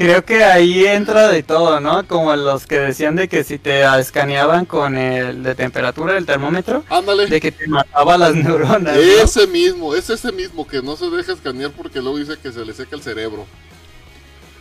[0.00, 2.08] Creo que ahí entra de todo, ¿no?
[2.08, 6.82] Como los que decían de que si te escaneaban con el de temperatura del termómetro,
[6.88, 7.26] Ándale.
[7.26, 8.94] de que te mataba las neuronas.
[8.96, 9.02] ¿no?
[9.02, 12.64] Ese mismo, es ese mismo que no se deja escanear porque luego dice que se
[12.64, 13.44] le seca el cerebro.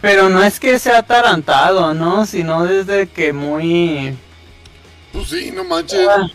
[0.01, 2.25] Pero no es que sea atarantado, ¿no?
[2.25, 4.17] Sino desde que muy...
[5.13, 6.05] Pues sí, no manches.
[6.05, 6.27] Ah,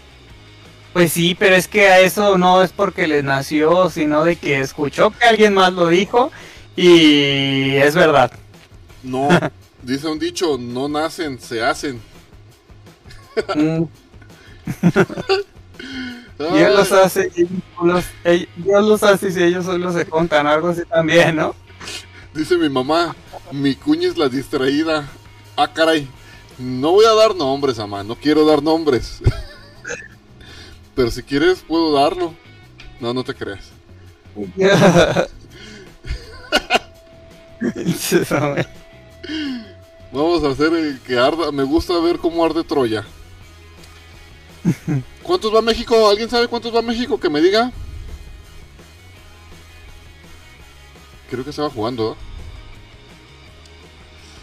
[0.95, 4.61] Pues sí, pero es que a eso no es porque les nació, sino de que
[4.61, 6.33] escuchó que alguien más lo dijo
[6.75, 8.33] y es verdad.
[9.05, 9.29] No,
[9.83, 12.01] dice un dicho, no nacen, se hacen.
[13.55, 13.85] Mm,
[16.39, 17.47] Dios los hace y
[17.85, 18.05] los-
[18.57, 21.55] Dios los hace y ellos solo se contan, algo así también, ¿no?
[22.35, 23.15] Dice mi mamá,
[23.53, 25.09] mi cuña es la distraída.
[25.57, 26.09] Ah, caray,
[26.59, 29.21] no voy a dar nombres, mamá, no quiero dar nombres.
[30.97, 32.35] Pero si quieres, puedo darlo.
[33.01, 33.71] No, no te creas.
[40.13, 41.51] Vamos a hacer el que arda.
[41.53, 43.05] Me gusta ver cómo arde Troya.
[45.23, 46.09] ¿Cuántos va México?
[46.09, 47.19] ¿Alguien sabe cuántos va México?
[47.19, 47.73] Que me diga.
[51.31, 52.13] Creo que estaba jugando.
[52.13, 52.35] ¿eh?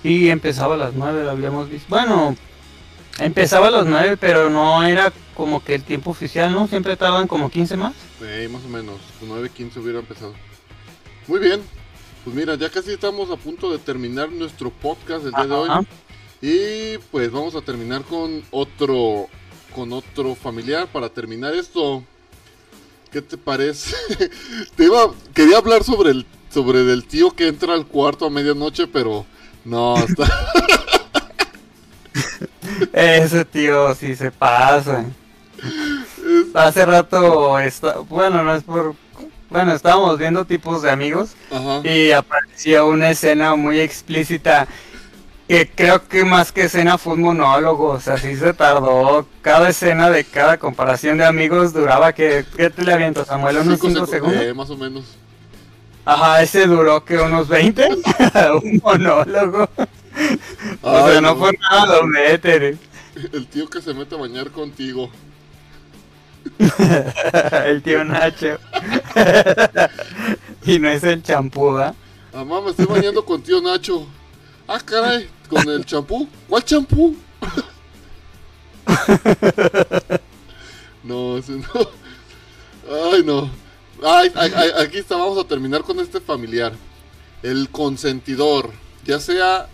[0.03, 1.87] Y empezaba a las 9, lo habíamos visto.
[1.89, 2.35] Bueno,
[3.19, 6.67] empezaba a las 9, pero no era como que el tiempo oficial, ¿no?
[6.67, 7.93] Siempre tardan como 15 más.
[8.21, 8.99] Eh, más o menos.
[9.23, 10.33] 9.15 hubiera empezado.
[11.27, 11.61] Muy bien.
[12.23, 15.87] Pues mira, ya casi estamos a punto de terminar nuestro podcast del día de hoy.
[16.41, 19.27] Y pues vamos a terminar con otro
[19.73, 22.03] con otro familiar para terminar esto.
[23.11, 23.95] ¿Qué te parece?
[24.75, 28.87] te iba quería hablar sobre el sobre el tío que entra al cuarto a medianoche,
[28.87, 29.25] pero
[29.65, 30.25] no, está
[32.93, 35.05] Ese tío sí se pasa.
[36.53, 38.95] Hace rato, está, bueno, no es por...
[39.51, 41.81] Bueno, estábamos viendo tipos de amigos Ajá.
[41.87, 44.65] y apareció una escena muy explícita
[45.47, 49.27] que creo que más que escena fue un monólogo, o sea, sí se tardó.
[49.41, 52.45] Cada escena de cada comparación de amigos duraba que...
[52.55, 53.57] ¿Qué te le aviento, Samuel?
[53.57, 54.41] ¿Unos Cinco 5 secu- segundos?
[54.41, 55.03] eh, más o menos.
[56.05, 57.89] Ajá, ese duró que unos 20.
[58.63, 59.69] un monólogo.
[60.81, 61.35] o sea, no, no.
[61.35, 62.77] fue nada doble éter.
[63.33, 65.11] El tío que se mete a bañar contigo.
[67.65, 68.57] El tío Nacho.
[70.65, 71.93] y no es el champú, ¿ah?
[72.33, 74.05] Mamá, me estoy bañando con tío Nacho.
[74.67, 76.27] Ah, caray, con el champú.
[76.47, 77.15] ¿Cuál champú?
[81.03, 81.67] no, ese no.
[82.89, 83.49] Ay, no.
[84.03, 86.73] Ay, ay, ay, aquí está, vamos a terminar con este familiar.
[87.43, 88.71] El consentidor.
[89.03, 89.67] Ya sea.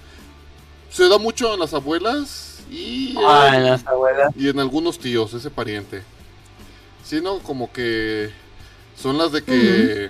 [0.90, 3.16] Se da mucho en las abuelas y.
[3.18, 4.34] Ah, en las abuelas.
[4.36, 6.04] Y en algunos tíos, ese pariente.
[7.08, 8.32] Sino como que
[8.98, 10.10] son las de que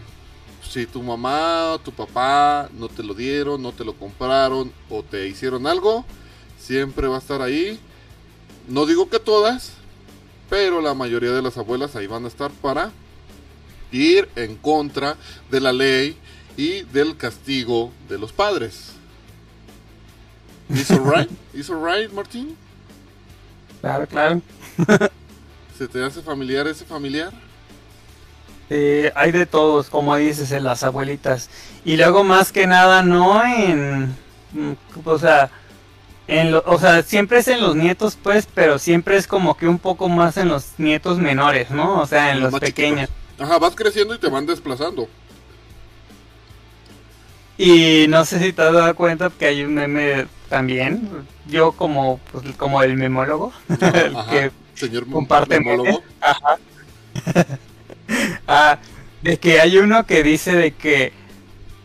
[0.67, 5.03] si tu mamá o tu papá no te lo dieron, no te lo compraron o
[5.03, 6.05] te hicieron algo,
[6.59, 7.79] siempre va a estar ahí.
[8.67, 9.73] No digo que todas,
[10.49, 12.91] pero la mayoría de las abuelas ahí van a estar para
[13.91, 15.17] ir en contra
[15.51, 16.17] de la ley
[16.57, 18.93] y del castigo de los padres.
[20.69, 21.29] ¿Is alright?
[21.53, 22.57] ¿Is alright, Martín?
[23.81, 24.41] Claro, claro.
[25.78, 27.32] ¿Se te hace familiar ese familiar?
[28.69, 31.49] Eh, hay de todos, como dices, en las abuelitas.
[31.86, 34.07] Y luego más que nada, no en...
[34.53, 34.73] mm,
[35.05, 35.49] O sea,
[36.28, 39.67] en lo- o sea, siempre es en los nietos, pues, pero siempre es como que
[39.67, 41.99] un poco más en los nietos menores, ¿no?
[42.01, 43.09] O sea, en los pequeños.
[43.09, 43.47] chiquitos.
[43.47, 45.07] Ajá, vas creciendo y te van desplazando.
[47.57, 51.09] Y no sé si te has dado cuenta que hay un meme también,
[51.47, 56.03] yo como, pues, como el memólogo, el que señor comparte memólogo.
[58.47, 58.78] Ah,
[59.21, 61.11] de que hay uno que dice de que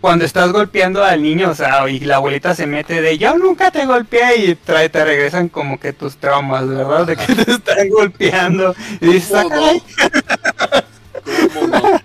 [0.00, 3.72] cuando estás golpeando al niño, o sea, y la abuelita se mete de yo nunca
[3.72, 7.06] te golpeé y trae, te regresan como que tus traumas, ¿verdad?
[7.06, 8.74] De que te están golpeando.
[9.00, 9.82] Y dices, ¿Cómo caray.
[9.82, 11.50] no?
[11.54, 12.00] ¿Cómo no?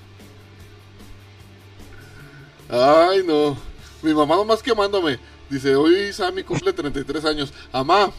[2.70, 3.58] Ay, no.
[4.02, 5.20] Mi mamá nomás quemándome.
[5.50, 7.54] Dice, hoy Sammy cumple 33 años.
[7.72, 8.12] Amá,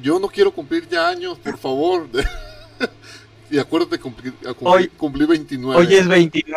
[0.00, 2.06] yo no quiero cumplir ya años, por favor.
[3.50, 5.76] y acuérdate, cumplí, a cumplir- Hoy- cumplí 29.
[5.80, 6.56] Hoy es 29,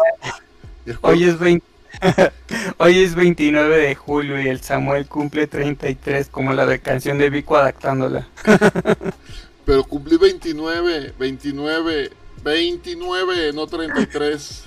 [0.85, 1.65] Y acuérdate- hoy es 20.
[2.77, 7.29] Hoy es 29 de julio y el Samuel cumple 33 como la de canción de
[7.29, 8.27] Vico adaptándola.
[9.65, 12.11] Pero cumplí 29, 29,
[12.43, 14.63] 29, no 33.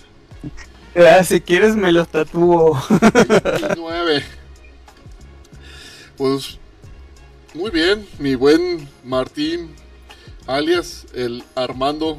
[0.96, 2.82] Ah, si quieres me los tatúo.
[2.88, 4.24] 29.
[6.16, 6.58] Pues
[7.58, 9.74] muy bien, mi buen Martín.
[10.46, 12.18] alias el Armando.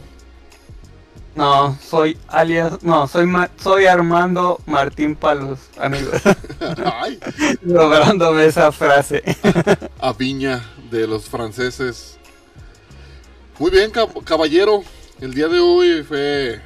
[1.34, 6.22] No, soy alias, no, soy Ma- soy Armando Martín Palos, amigos.
[6.94, 7.18] Ay,
[7.62, 9.24] Lográndome esa frase.
[10.02, 10.62] a Viña
[10.92, 12.18] de los franceses.
[13.60, 14.84] Muy bien, cab- caballero.
[15.22, 16.62] El día de hoy fue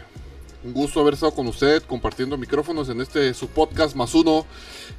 [0.64, 4.46] un gusto haber estado con usted compartiendo micrófonos en este su podcast más uno.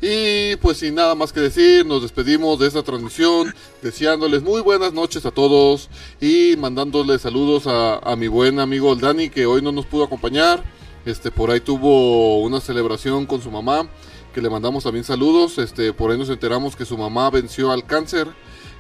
[0.01, 4.93] Y pues sin nada más que decir, nos despedimos de esta transmisión, deseándoles muy buenas
[4.93, 5.89] noches a todos
[6.21, 10.63] y mandándoles saludos a, mi buen amigo el Dani que hoy no nos pudo acompañar.
[11.07, 13.89] Este por ahí tuvo una celebración con su mamá,
[14.35, 15.59] que le mandamos también saludos.
[15.59, 18.29] Este por ahí nos enteramos que su mamá venció al cáncer.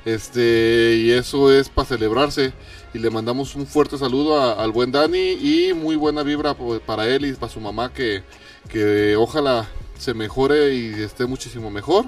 [0.05, 2.53] Este, y eso es para celebrarse.
[2.95, 6.55] Y le mandamos un fuerte saludo a- al buen Dani y muy buena vibra
[6.87, 8.23] para él y para su mamá que,
[8.69, 9.67] que ojalá
[9.99, 12.07] se mejore y esté muchísimo mejor.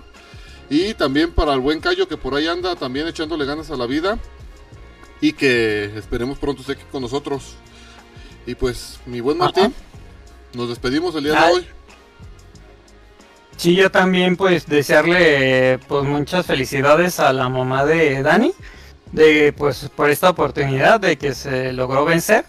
[0.70, 3.86] Y también para el buen Cayo que por ahí anda también echándole ganas a la
[3.86, 4.18] vida
[5.20, 7.56] y que esperemos pronto esté aquí con nosotros.
[8.46, 9.72] Y pues, mi buen Martín, Ajá.
[10.54, 11.52] nos despedimos el día de Ay.
[11.54, 11.66] hoy.
[13.56, 18.52] Sí, yo también pues desearle pues muchas felicidades a la mamá de Dani
[19.12, 22.44] de pues por esta oportunidad de que se logró vencer.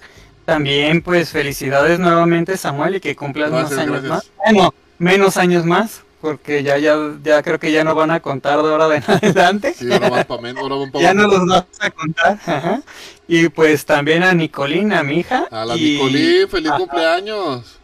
[0.45, 4.11] También pues felicidades nuevamente Samuel y que cumplas Gracias, más años gracias.
[4.11, 4.31] más.
[4.53, 8.61] Bueno, menos años más porque ya ya ya creo que ya no van a contar
[8.63, 9.73] de ahora de adelante.
[9.73, 12.39] Sí, ahora van pa' men- ahora van pa' Ya no los vamos a contar.
[12.45, 12.81] ajá.
[13.27, 15.47] Y pues también a Nicolina, mi hija.
[15.51, 16.77] A la y- Nicolín, feliz Ajá.
[16.79, 17.77] cumpleaños.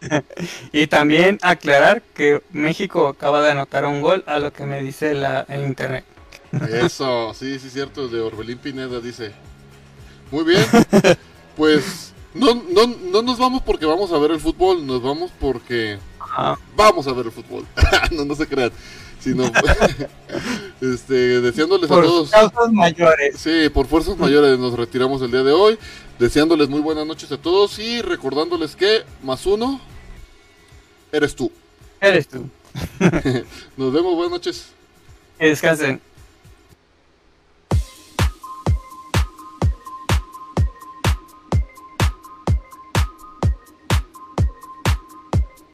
[0.72, 5.14] Y también aclarar que México acaba de anotar un gol a lo que me dice
[5.14, 6.04] la, el internet.
[6.70, 9.32] Eso, sí, sí, cierto, de Orbelín Pineda dice.
[10.30, 10.64] Muy bien,
[11.56, 15.98] pues no, no, no nos vamos porque vamos a ver el fútbol, nos vamos porque
[16.18, 16.58] Ajá.
[16.76, 17.64] vamos a ver el fútbol.
[18.10, 18.72] no, no se crean,
[19.20, 19.44] sino
[20.80, 22.30] este, deseándoles a Por todos.
[22.30, 23.36] causas mayores.
[23.38, 25.78] Sí, por fuerzas mayores nos retiramos el día de hoy,
[26.18, 29.80] deseándoles muy buenas noches a todos y recordándoles que más uno
[31.12, 31.52] eres tú.
[32.00, 32.48] Eres tú.
[33.76, 34.66] Nos vemos, buenas noches.
[35.38, 36.00] Que descansen.